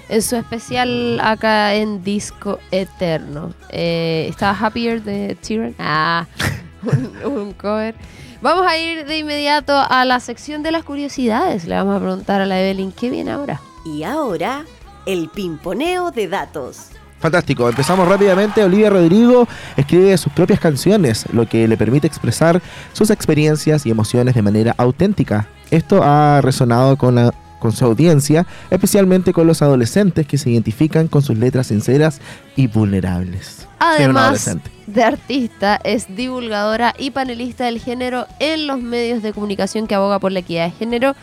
En 0.10 0.21
su 0.24 0.36
especial 0.36 1.19
acá 1.21 1.76
en 1.76 2.04
Disco 2.04 2.60
Eterno. 2.71 3.54
Eh, 3.69 4.26
estaba 4.28 4.58
Happier 4.60 5.04
de 5.04 5.36
Tyrann. 5.36 5.76
Ah, 5.78 6.26
un, 6.84 7.32
un 7.32 7.54
cover. 7.54 7.93
Vamos 8.41 8.65
a 8.65 8.76
ir 8.78 9.06
de 9.06 9.19
inmediato 9.19 9.78
a 9.78 10.04
la 10.04 10.19
sección 10.19 10.63
de 10.63 10.71
las 10.71 10.84
curiosidades. 10.84 11.65
Le 11.65 11.76
vamos 11.76 11.95
a 11.95 12.00
preguntar 12.00 12.41
a 12.41 12.47
la 12.47 12.60
Evelyn 12.60 12.91
qué 12.91 13.12
viene 13.12 13.32
ahora. 13.32 13.62
Y 13.86 14.02
ahora, 14.02 14.65
el 15.06 15.30
pimponeo 15.30 16.10
de 16.10 16.28
datos. 16.28 16.88
Fantástico, 17.21 17.69
empezamos 17.69 18.07
rápidamente. 18.07 18.63
Olivia 18.63 18.89
Rodrigo 18.89 19.47
escribe 19.77 20.17
sus 20.17 20.34
propias 20.34 20.60
canciones, 20.60 21.25
lo 21.31 21.47
que 21.47 21.67
le 21.67 21.77
permite 21.77 22.07
expresar 22.07 22.62
sus 22.93 23.12
experiencias 23.12 23.86
y 23.86 23.91
emociones 23.91 24.34
de 24.36 24.41
manera 24.41 24.73
auténtica. 24.77 25.47
Esto 25.69 26.01
ha 26.03 26.41
resonado 26.41 26.97
con, 26.97 27.13
la- 27.15 27.31
con 27.60 27.73
su 27.73 27.86
audiencia, 27.86 28.47
especialmente 28.71 29.34
con 29.34 29.45
los 29.45 29.62
adolescentes 29.62 30.25
que 30.25 30.39
se 30.39 30.49
identifican 30.49 31.07
con 31.07 31.21
sus 31.21 31.38
letras 31.38 31.67
sinceras 31.67 32.19
y 32.55 32.65
vulnerables. 32.65 33.67
Además 33.77 34.49
de 34.88 35.03
artista, 35.03 35.79
es 35.84 36.15
divulgadora 36.15 36.93
y 36.97 37.12
panelista 37.12 37.65
del 37.65 37.79
género 37.79 38.25
en 38.39 38.65
los 38.65 38.81
medios 38.81 39.21
de 39.21 39.31
comunicación 39.31 39.86
que 39.86 39.93
aboga 39.95 40.17
por 40.19 40.31
la 40.31 40.39
equidad 40.39 40.65
de 40.65 40.71
género. 40.71 41.15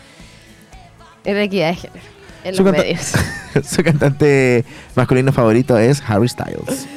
En 1.25 1.37
equidad 1.37 1.69
de 1.71 1.75
género. 1.75 2.18
En 2.43 2.55
Su 2.55 2.63
los 2.63 2.71
canta- 2.73 2.87
medios. 2.87 3.11
su 3.67 3.83
cantante 3.83 4.65
masculino 4.95 5.31
favorito 5.33 5.77
es 5.77 6.01
Harry 6.07 6.27
Styles. 6.29 6.87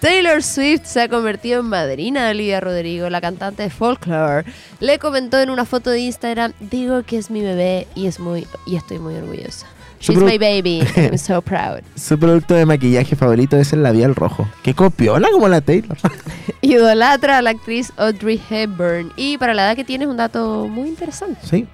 Taylor 0.00 0.42
Swift 0.44 0.82
se 0.84 1.00
ha 1.02 1.08
convertido 1.08 1.60
en 1.60 1.66
madrina 1.66 2.24
de 2.26 2.30
Olivia 2.30 2.60
Rodrigo, 2.60 3.10
la 3.10 3.20
cantante 3.20 3.64
de 3.64 3.70
folklore. 3.70 4.44
Le 4.78 4.98
comentó 5.00 5.40
en 5.40 5.50
una 5.50 5.64
foto 5.64 5.90
de 5.90 5.98
Instagram, 6.00 6.52
digo 6.60 7.02
que 7.02 7.18
es 7.18 7.30
mi 7.30 7.42
bebé 7.42 7.88
y 7.96 8.06
es 8.06 8.20
muy 8.20 8.46
y 8.64 8.76
estoy 8.76 9.00
muy 9.00 9.14
orgullosa. 9.16 9.66
She's 10.00 10.16
my 10.16 10.38
baby. 10.38 10.84
I'm 10.96 11.18
so 11.18 11.42
proud. 11.42 11.80
Su 11.96 12.16
producto 12.16 12.54
de 12.54 12.64
maquillaje 12.64 13.16
favorito 13.16 13.56
es 13.56 13.72
el 13.72 13.82
labial 13.82 14.14
rojo. 14.14 14.48
¡Qué 14.62 14.72
copiona 14.72 15.28
como 15.32 15.48
la 15.48 15.60
Taylor! 15.60 15.98
Idolatra 16.60 17.38
a 17.38 17.42
la 17.42 17.50
actriz 17.50 17.92
Audrey 17.96 18.40
Hepburn 18.48 19.12
y 19.16 19.36
para 19.38 19.54
la 19.54 19.66
edad 19.66 19.74
que 19.76 19.82
tiene 19.84 20.04
es 20.04 20.10
un 20.10 20.16
dato 20.16 20.68
muy 20.68 20.88
interesante. 20.88 21.40
sí. 21.44 21.66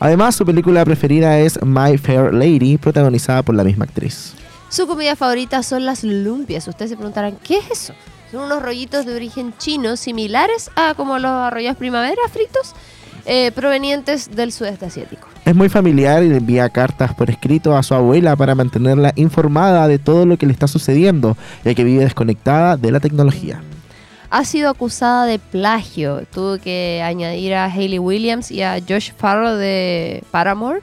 Además, 0.00 0.36
su 0.36 0.46
película 0.46 0.84
preferida 0.84 1.38
es 1.38 1.58
My 1.62 1.98
Fair 1.98 2.32
Lady, 2.32 2.78
protagonizada 2.78 3.42
por 3.42 3.54
la 3.54 3.64
misma 3.64 3.84
actriz. 3.84 4.34
Su 4.68 4.86
comida 4.86 5.16
favorita 5.16 5.62
son 5.62 5.84
las 5.84 6.04
lumpias. 6.04 6.68
Ustedes 6.68 6.90
se 6.90 6.96
preguntarán, 6.96 7.36
¿qué 7.42 7.58
es 7.58 7.70
eso? 7.70 7.94
Son 8.30 8.42
unos 8.42 8.62
rollitos 8.62 9.06
de 9.06 9.14
origen 9.14 9.54
chino 9.58 9.96
similares 9.96 10.70
a 10.76 10.94
como 10.94 11.18
los 11.18 11.30
arrollados 11.30 11.78
primavera 11.78 12.20
fritos, 12.30 12.74
eh, 13.24 13.50
provenientes 13.52 14.30
del 14.34 14.52
sudeste 14.52 14.86
asiático. 14.86 15.26
Es 15.44 15.54
muy 15.54 15.70
familiar 15.70 16.22
y 16.22 16.28
le 16.28 16.36
envía 16.36 16.68
cartas 16.68 17.14
por 17.14 17.30
escrito 17.30 17.74
a 17.76 17.82
su 17.82 17.94
abuela 17.94 18.36
para 18.36 18.54
mantenerla 18.54 19.12
informada 19.16 19.88
de 19.88 19.98
todo 19.98 20.26
lo 20.26 20.36
que 20.36 20.46
le 20.46 20.52
está 20.52 20.68
sucediendo, 20.68 21.36
ya 21.64 21.74
que 21.74 21.84
vive 21.84 22.04
desconectada 22.04 22.76
de 22.76 22.92
la 22.92 23.00
tecnología. 23.00 23.62
Ha 24.30 24.44
sido 24.44 24.70
acusada 24.70 25.24
de 25.24 25.38
plagio. 25.38 26.24
Tuvo 26.32 26.58
que 26.58 27.02
añadir 27.04 27.54
a 27.54 27.66
Hayley 27.66 27.98
Williams 27.98 28.50
y 28.50 28.62
a 28.62 28.78
Josh 28.86 29.12
Farrow 29.16 29.54
de 29.54 30.22
Paramore 30.30 30.82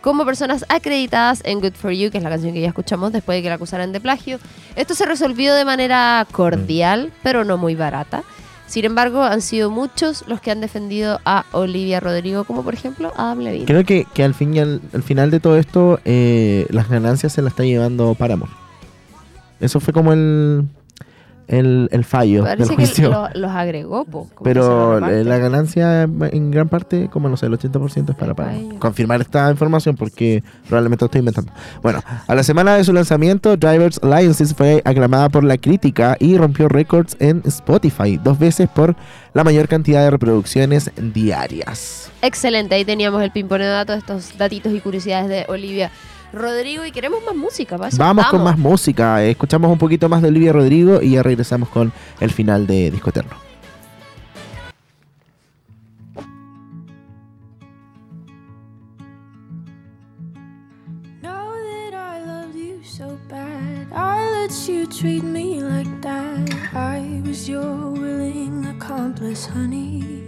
como 0.00 0.24
personas 0.24 0.64
acreditadas 0.68 1.42
en 1.44 1.60
Good 1.60 1.74
For 1.74 1.90
You, 1.90 2.10
que 2.10 2.18
es 2.18 2.24
la 2.24 2.30
canción 2.30 2.54
que 2.54 2.60
ya 2.60 2.68
escuchamos 2.68 3.12
después 3.12 3.36
de 3.36 3.42
que 3.42 3.48
la 3.48 3.56
acusaran 3.56 3.92
de 3.92 4.00
plagio. 4.00 4.38
Esto 4.76 4.94
se 4.94 5.06
resolvió 5.06 5.54
de 5.54 5.64
manera 5.64 6.26
cordial, 6.30 7.12
pero 7.22 7.44
no 7.44 7.58
muy 7.58 7.74
barata. 7.74 8.22
Sin 8.68 8.84
embargo, 8.84 9.22
han 9.22 9.40
sido 9.40 9.70
muchos 9.70 10.24
los 10.28 10.40
que 10.40 10.50
han 10.50 10.60
defendido 10.60 11.20
a 11.24 11.46
Olivia 11.52 12.00
Rodrigo, 12.00 12.44
como 12.44 12.62
por 12.62 12.74
ejemplo 12.74 13.12
Adam 13.16 13.40
Levine. 13.40 13.64
Creo 13.64 13.84
que, 13.84 14.06
que 14.12 14.22
al, 14.22 14.34
fin 14.34 14.54
y 14.54 14.60
al, 14.60 14.82
al 14.92 15.02
final 15.02 15.30
de 15.30 15.40
todo 15.40 15.56
esto, 15.56 16.00
eh, 16.04 16.66
las 16.68 16.88
ganancias 16.88 17.32
se 17.32 17.42
las 17.42 17.52
está 17.52 17.64
llevando 17.64 18.14
Paramore. 18.14 18.52
Eso 19.58 19.80
fue 19.80 19.92
como 19.94 20.12
el, 20.12 20.68
el, 21.48 21.88
el 21.92 22.04
fallo 22.04 22.44
del 22.44 22.58
Parece 22.58 23.02
que 23.02 23.08
los 23.34 23.50
agregó, 23.50 24.04
po, 24.04 24.28
como 24.34 24.44
que 24.44 24.54
se 24.54 24.54
Pero 24.54 25.08
eh, 25.08 25.24
la 25.24 25.38
ganancia 25.38 26.02
en 26.02 26.50
gran 26.50 26.68
parte, 26.68 27.08
como 27.10 27.28
no 27.28 27.36
sé, 27.36 27.46
el 27.46 27.52
80% 27.52 28.10
es 28.10 28.16
para, 28.16 28.34
para 28.34 28.52
confirmar 28.78 29.20
esta 29.20 29.50
información 29.50 29.96
porque 29.96 30.42
probablemente 30.68 31.04
lo 31.04 31.06
estoy 31.06 31.20
inventando. 31.20 31.52
Bueno, 31.82 32.02
a 32.26 32.34
la 32.34 32.42
semana 32.42 32.76
de 32.76 32.84
su 32.84 32.92
lanzamiento, 32.92 33.56
Drivers 33.56 33.98
Alliances 34.02 34.54
fue 34.54 34.82
aclamada 34.84 35.28
por 35.28 35.42
la 35.42 35.56
crítica 35.56 36.16
y 36.20 36.36
rompió 36.36 36.68
récords 36.68 37.16
en 37.18 37.42
Spotify, 37.46 38.18
dos 38.22 38.38
veces 38.38 38.68
por 38.68 38.94
la 39.32 39.42
mayor 39.42 39.68
cantidad 39.68 40.04
de 40.04 40.10
reproducciones 40.10 40.90
diarias. 40.96 42.10
Excelente, 42.20 42.74
ahí 42.74 42.84
teníamos 42.84 43.22
el 43.22 43.30
pimponeo 43.30 43.68
de 43.68 43.72
datos, 43.72 43.98
estos 43.98 44.36
datitos 44.36 44.72
y 44.72 44.80
curiosidades 44.80 45.28
de 45.28 45.44
Olivia 45.48 45.90
Rodrigo 46.32 46.84
y 46.84 46.92
queremos 46.92 47.20
más 47.24 47.34
música. 47.34 47.76
eso 47.86 47.96
Vamos 47.98 48.26
con 48.26 48.42
más 48.42 48.58
música, 48.58 49.22
escuchamos 49.24 49.70
un 49.70 49.78
poquito 49.78 50.08
más 50.08 50.22
de 50.22 50.28
Olivia 50.28 50.52
Rodrigo 50.52 51.00
y 51.00 51.12
ya 51.12 51.22
regresamos 51.22 51.68
con 51.68 51.92
el 52.20 52.30
final 52.30 52.66
de 52.66 52.90
Disco 52.90 53.10
Eterno. 53.10 53.36
Know 61.22 61.52
that 61.52 61.94
I 61.94 62.24
loved 62.24 62.54
you 62.54 62.80
so 62.84 63.18
bad. 63.28 63.86
I 63.92 64.30
let 64.32 64.68
you 64.68 64.86
treat 64.86 65.22
me 65.22 65.62
like 65.62 66.00
that. 66.02 66.50
I 66.74 67.22
was 67.24 67.48
your 67.48 67.90
willing 67.92 68.66
accomplice, 68.66 69.46
honey. 69.46 70.27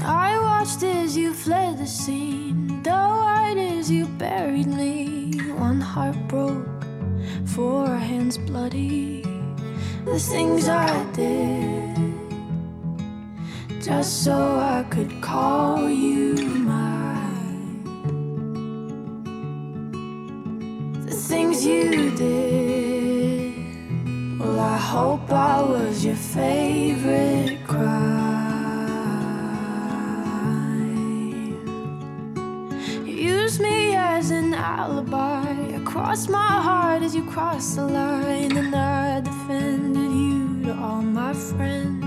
I 0.00 0.38
watched 0.38 0.82
as 0.82 1.16
you 1.16 1.34
fled 1.34 1.78
the 1.78 1.86
scene, 1.86 2.82
though 2.82 2.92
white 2.92 3.58
as 3.58 3.90
you 3.90 4.06
buried 4.06 4.66
me. 4.66 5.38
One 5.56 5.80
heart 5.80 6.16
broke, 6.28 6.84
four 7.44 7.88
hands 7.88 8.38
bloody. 8.38 9.22
The 10.04 10.18
things 10.18 10.68
I 10.68 11.04
did, 11.12 11.96
just 13.82 14.24
so 14.24 14.32
I 14.58 14.84
could 14.88 15.20
call 15.20 15.88
you 15.90 16.34
mine. 16.36 17.84
The 21.04 21.14
things 21.14 21.64
you 21.66 22.10
did. 22.16 23.52
Well, 24.40 24.58
I 24.58 24.76
hope 24.76 25.30
I 25.30 25.60
was 25.62 26.04
your 26.04 26.16
favorite 26.16 27.41
crossed 36.02 36.30
my 36.30 36.60
heart 36.60 37.00
as 37.04 37.14
you 37.14 37.22
crossed 37.22 37.76
the 37.76 37.86
line, 37.86 38.56
and 38.56 38.74
I 38.74 39.20
defended 39.20 40.10
you 40.10 40.64
to 40.64 40.72
all 40.74 41.00
my 41.00 41.32
friends. 41.32 42.04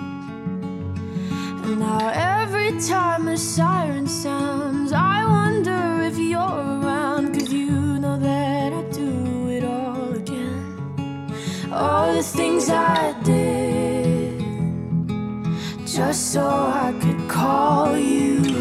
And 1.63 1.79
now 1.79 2.09
every 2.13 2.71
time 2.81 3.29
a 3.29 3.37
siren 3.37 4.05
sounds, 4.05 4.91
I 4.91 5.25
wonder 5.25 6.01
if 6.09 6.17
you're 6.17 6.41
around. 6.41 7.39
Cause 7.39 7.53
you 7.53 7.71
know 8.03 8.19
that 8.19 8.73
I 8.73 8.81
do 8.91 9.49
it 9.49 9.63
all 9.63 10.11
again. 10.11 10.75
All 11.71 12.13
the 12.13 12.21
things 12.21 12.69
I 12.69 13.15
did, 13.23 14.43
just 15.87 16.33
so 16.33 16.45
I 16.45 16.93
could 17.01 17.29
call 17.29 17.97
you 17.97 18.54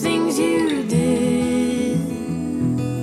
things 0.00 0.38
you 0.38 0.82
did, 0.84 1.98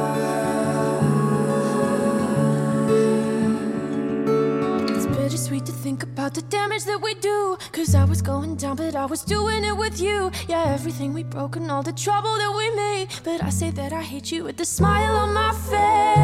It's 4.88 5.06
bittersweet 5.06 5.66
to 5.66 5.74
think 5.74 6.04
about 6.04 6.34
the 6.34 6.44
damage 6.44 6.86
that 6.86 7.02
we 7.02 7.14
do. 7.16 7.58
Cause 7.74 7.94
I 7.94 8.06
was 8.06 8.22
going 8.22 8.56
down, 8.56 8.78
but 8.78 8.96
I 8.96 9.06
was 9.06 9.24
doing 9.24 9.66
it 9.66 9.76
with 9.76 10.00
you. 10.00 10.32
Yeah, 10.48 10.64
everything 10.74 11.14
we 11.14 11.24
broke 11.24 11.58
and 11.58 11.70
all 11.70 11.84
the 11.84 11.92
trouble 11.92 12.38
that 12.38 12.54
we 12.56 12.70
made. 12.74 13.10
But 13.26 13.44
I 13.44 13.50
say 13.50 13.72
that 13.72 13.92
I 13.92 14.02
hate 14.02 14.32
you 14.32 14.46
with 14.46 14.56
the 14.56 14.66
smile 14.66 15.18
on 15.18 15.34
my 15.34 15.52
face. 15.72 16.20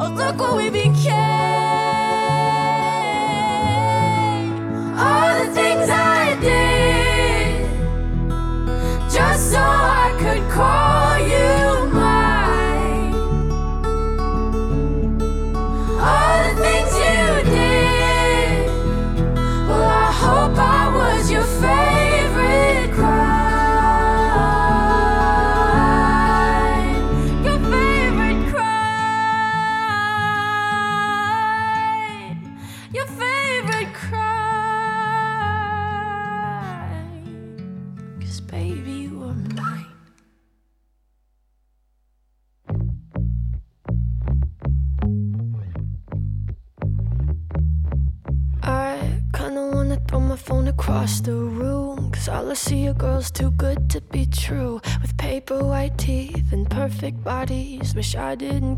Oh, 0.00 0.08
look 0.16 0.38
what 0.38 0.56
we 0.56 0.70
became. 0.70 1.59
I 58.20 58.34
didn't 58.34 58.69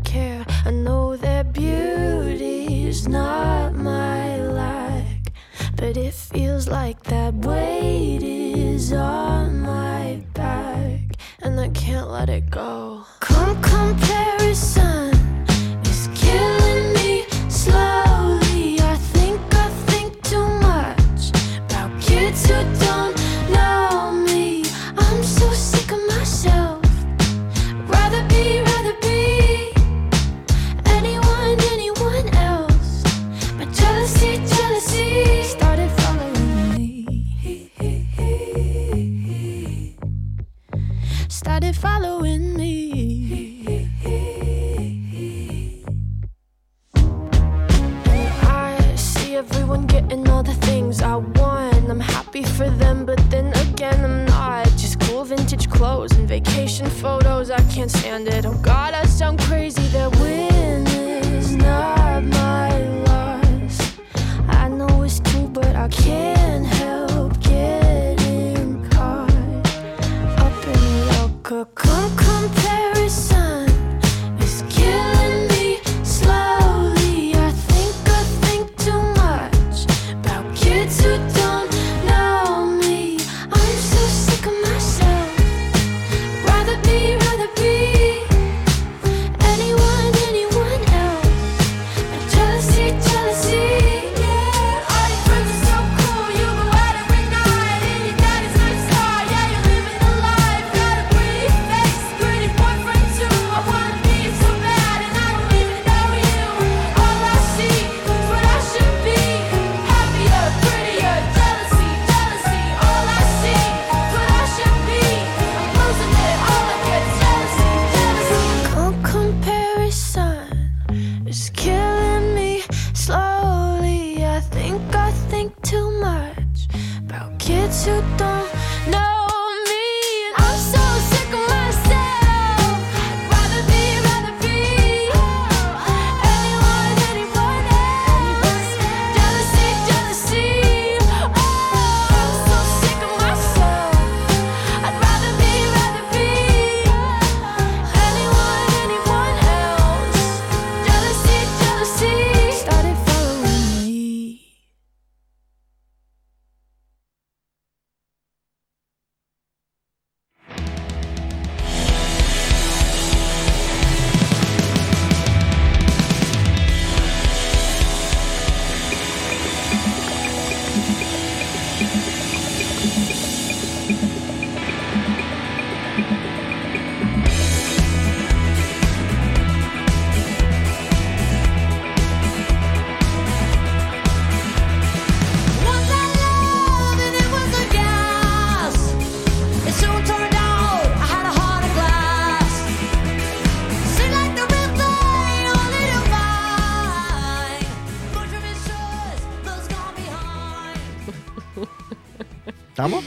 ¿Estamos? 202.85 203.03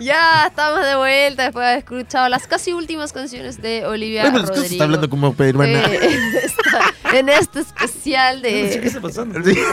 Ya 0.00 0.46
estamos 0.46 0.86
de 0.86 0.94
vuelta 0.94 1.42
después 1.44 1.64
de 1.64 1.68
haber 1.72 1.78
escuchado 1.78 2.28
las 2.28 2.46
casi 2.46 2.72
últimas 2.72 3.12
canciones 3.12 3.60
de 3.60 3.84
Olivia 3.84 4.22
Oye, 4.22 4.30
pero 4.32 4.44
Rodrigo. 4.46 4.64
está 4.66 4.84
hablando 4.84 5.10
como 5.10 5.34
Pedro 5.34 5.64
Eh, 5.64 5.72
Hernández. 5.74 6.02
en, 6.02 6.36
esta- 6.36 7.16
en 7.18 7.28
este 7.28 7.60
especial 7.60 8.42
de... 8.42 8.74
está 8.74 9.00
pasando? 9.00 9.42
Sí. 9.42 9.58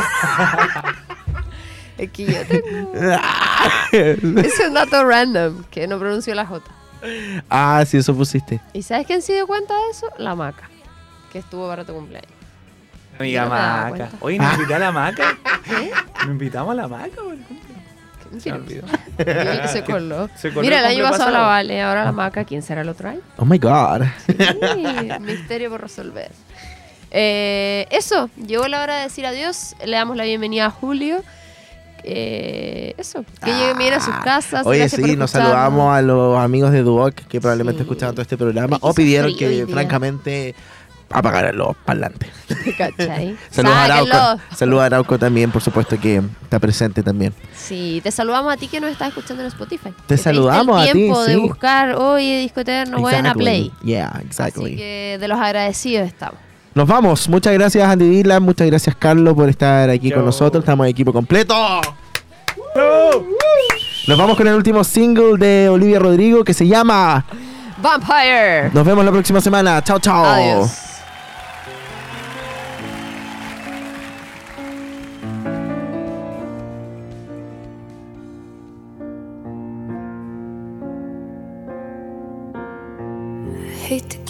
Es 1.98 2.12
que 2.12 2.26
yo 2.26 2.46
tengo- 2.46 2.92
Es 4.42 4.60
un 4.68 4.74
dato 4.74 5.06
random, 5.06 5.64
que 5.72 5.88
no 5.88 5.98
pronuncio 5.98 6.36
la 6.36 6.46
J. 6.46 6.66
ah, 7.50 7.84
sí, 7.88 7.98
eso 7.98 8.14
pusiste. 8.14 8.60
¿Y 8.74 8.82
sabes 8.82 9.08
quién 9.08 9.22
se 9.22 9.32
dio 9.34 9.48
cuenta 9.48 9.74
de 9.76 9.92
eso? 9.92 10.08
La 10.18 10.36
maca, 10.36 10.70
que 11.32 11.40
estuvo 11.40 11.68
para 11.70 11.86
tu 11.86 11.94
cumpleaños. 11.94 12.32
Amiga 13.18 13.44
No 13.46 13.50
Maca. 13.52 14.10
Oye, 14.20 14.38
¿nos 14.40 14.54
invita 14.56 14.76
a 14.76 14.80
la 14.80 14.92
Maca? 14.92 15.38
¿Nos 16.18 16.28
invitamos 16.28 16.72
a 16.72 16.76
la 16.76 16.88
Maca? 16.90 17.12
¿Qué 17.16 17.65
Se 18.40 18.52
olvidó. 18.52 18.88
Se 19.68 19.84
coló. 19.84 20.30
Se 20.36 20.50
coló 20.50 20.62
Mira, 20.62 20.80
el 20.80 20.86
el 20.86 20.92
año 21.02 21.10
pasado 21.10 21.32
la. 21.32 21.40
Vale, 21.42 21.82
ahora 21.82 22.06
la 22.06 22.12
maca. 22.12 22.44
¿Quién 22.46 22.62
será 22.62 22.82
el 22.82 22.90
otro 22.90 23.10
año? 23.10 23.22
Oh 23.38 23.46
my 23.46 23.58
god. 23.58 24.04
Sí, 24.28 25.10
misterio 25.22 25.70
por 25.70 25.82
resolver. 25.82 26.32
Eh, 27.12 27.88
eso, 27.92 28.30
llegó 28.46 28.68
la 28.68 28.82
hora 28.84 28.98
de 28.98 29.04
decir 29.04 29.26
adiós. 29.26 29.76
Le 29.86 29.96
damos 29.96 30.18
la 30.18 30.24
bienvenida 30.26 30.66
a 30.66 30.70
Julio. 30.70 31.24
Eh, 32.08 32.94
eso, 32.98 33.26
que 33.44 33.52
lleguen 33.52 33.78
bien 33.80 33.94
a 33.96 34.00
sus 34.00 34.14
casas. 34.18 34.66
Oye, 34.68 34.88
sí, 34.90 35.16
nos 35.16 35.32
saludamos 35.32 35.96
a 35.96 36.02
los 36.04 36.38
amigos 36.38 36.72
de 36.72 36.84
Duoc 36.84 37.16
que 37.16 37.42
probablemente 37.42 37.80
Sí. 37.80 37.84
escuchaban 37.84 38.14
todo 38.14 38.22
este 38.22 38.38
programa 38.38 38.78
o 38.82 38.94
pidieron 38.94 39.32
hoy 39.32 39.38
que, 39.38 39.50
día. 39.50 39.66
Apagaran 41.10 41.58
los 41.58 41.76
parlantes. 41.78 42.30
¿Cachai? 42.78 43.36
Saludos 43.50 43.78
a. 43.78 43.84
Arauco. 43.86 44.42
Saludos 44.56 44.82
a 44.84 44.86
Arauco 44.86 45.20
también, 45.20 45.52
por 45.52 45.62
supuesto 45.62 46.00
que 46.00 46.22
está 46.44 46.60
presente 46.60 47.04
también. 47.04 47.34
Sí, 47.56 48.02
te 48.04 48.12
saludamos 48.12 48.54
a 48.54 48.58
ti 48.58 48.68
que 48.68 48.80
nos 48.80 48.92
estás 48.92 49.10
escuchando 49.10 49.44
en 49.44 49.48
Spotify. 49.48 49.90
Diste 50.08 50.18
saludamos 50.18 50.82
a 50.82 50.86
ti, 50.86 50.92
tiempo 50.94 51.24
de 51.24 51.34
sí. 51.34 51.40
buscar, 51.40 51.96
oye, 51.96 52.40
Disco 52.40 52.62
Eterno, 52.62 53.00
buena 53.00 53.20
Exactly. 53.20 53.44
play. 53.44 53.72
Yeah, 53.84 54.22
exactly. 54.26 54.66
Así 54.66 54.76
que 54.78 55.18
de 55.20 55.28
los 55.28 55.40
agradecidos 55.40 56.08
estamos. 56.08 56.40
Nos 56.74 56.88
vamos. 56.88 57.30
Muchas 57.30 57.54
gracias, 57.54 57.88
Andy 57.88 58.10
Dylan. 58.10 58.44
Muchas 58.44 58.68
gracias, 58.68 58.96
Carlos, 58.98 59.34
por 59.34 59.48
estar 59.48 59.90
aquí 59.90 60.12
con 60.12 60.26
nosotros. 60.26 60.62
Estamos 60.62 60.86
en 60.86 60.92
equipo 60.92 61.14
completo. 61.14 61.56
Nos 64.08 64.18
vamos 64.18 64.36
con 64.36 64.46
el 64.48 64.56
último 64.56 64.84
single 64.84 65.38
de 65.38 65.70
Olivia 65.70 66.00
Rodrigo 66.00 66.44
que 66.44 66.54
se 66.54 66.68
llama 66.68 67.26
Vampire. 67.82 68.70
Nos 68.74 68.86
vemos 68.86 69.06
la 69.06 69.12
próxima 69.12 69.40
semana. 69.40 69.82
Chao, 69.84 70.00
chao. 70.00 70.26
Adiós. 70.26 70.95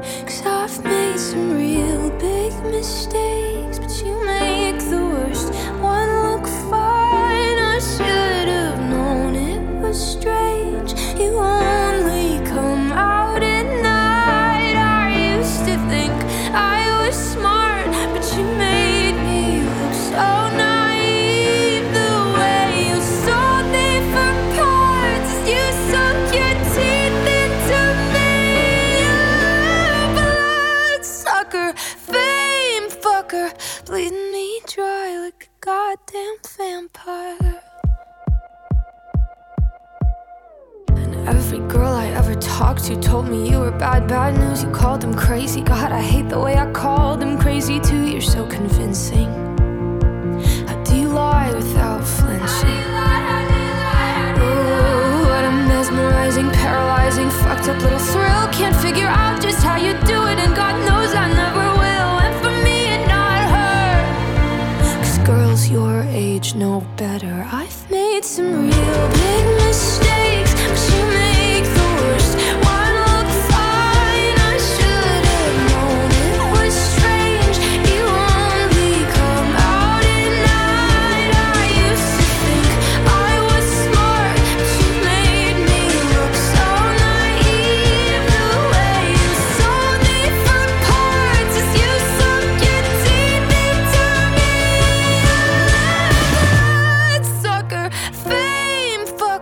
Cause 0.00 0.46
I've 0.46 0.84
made 0.84 1.18
some 1.18 1.52
real 1.52 2.10
big 2.18 2.52
mistakes, 2.64 3.78
but 3.78 3.92
you 4.02 4.24
make 4.24 4.78
the 4.78 5.02
worst 5.12 5.52
one 5.78 6.08
look 6.24 6.46
fine. 6.70 7.58
I 7.58 7.78
should 7.78 8.48
have 8.48 8.80
known 8.90 9.34
it 9.34 9.60
was 9.82 9.98
strange. 10.16 10.94
You 11.20 11.36
only 11.36 12.38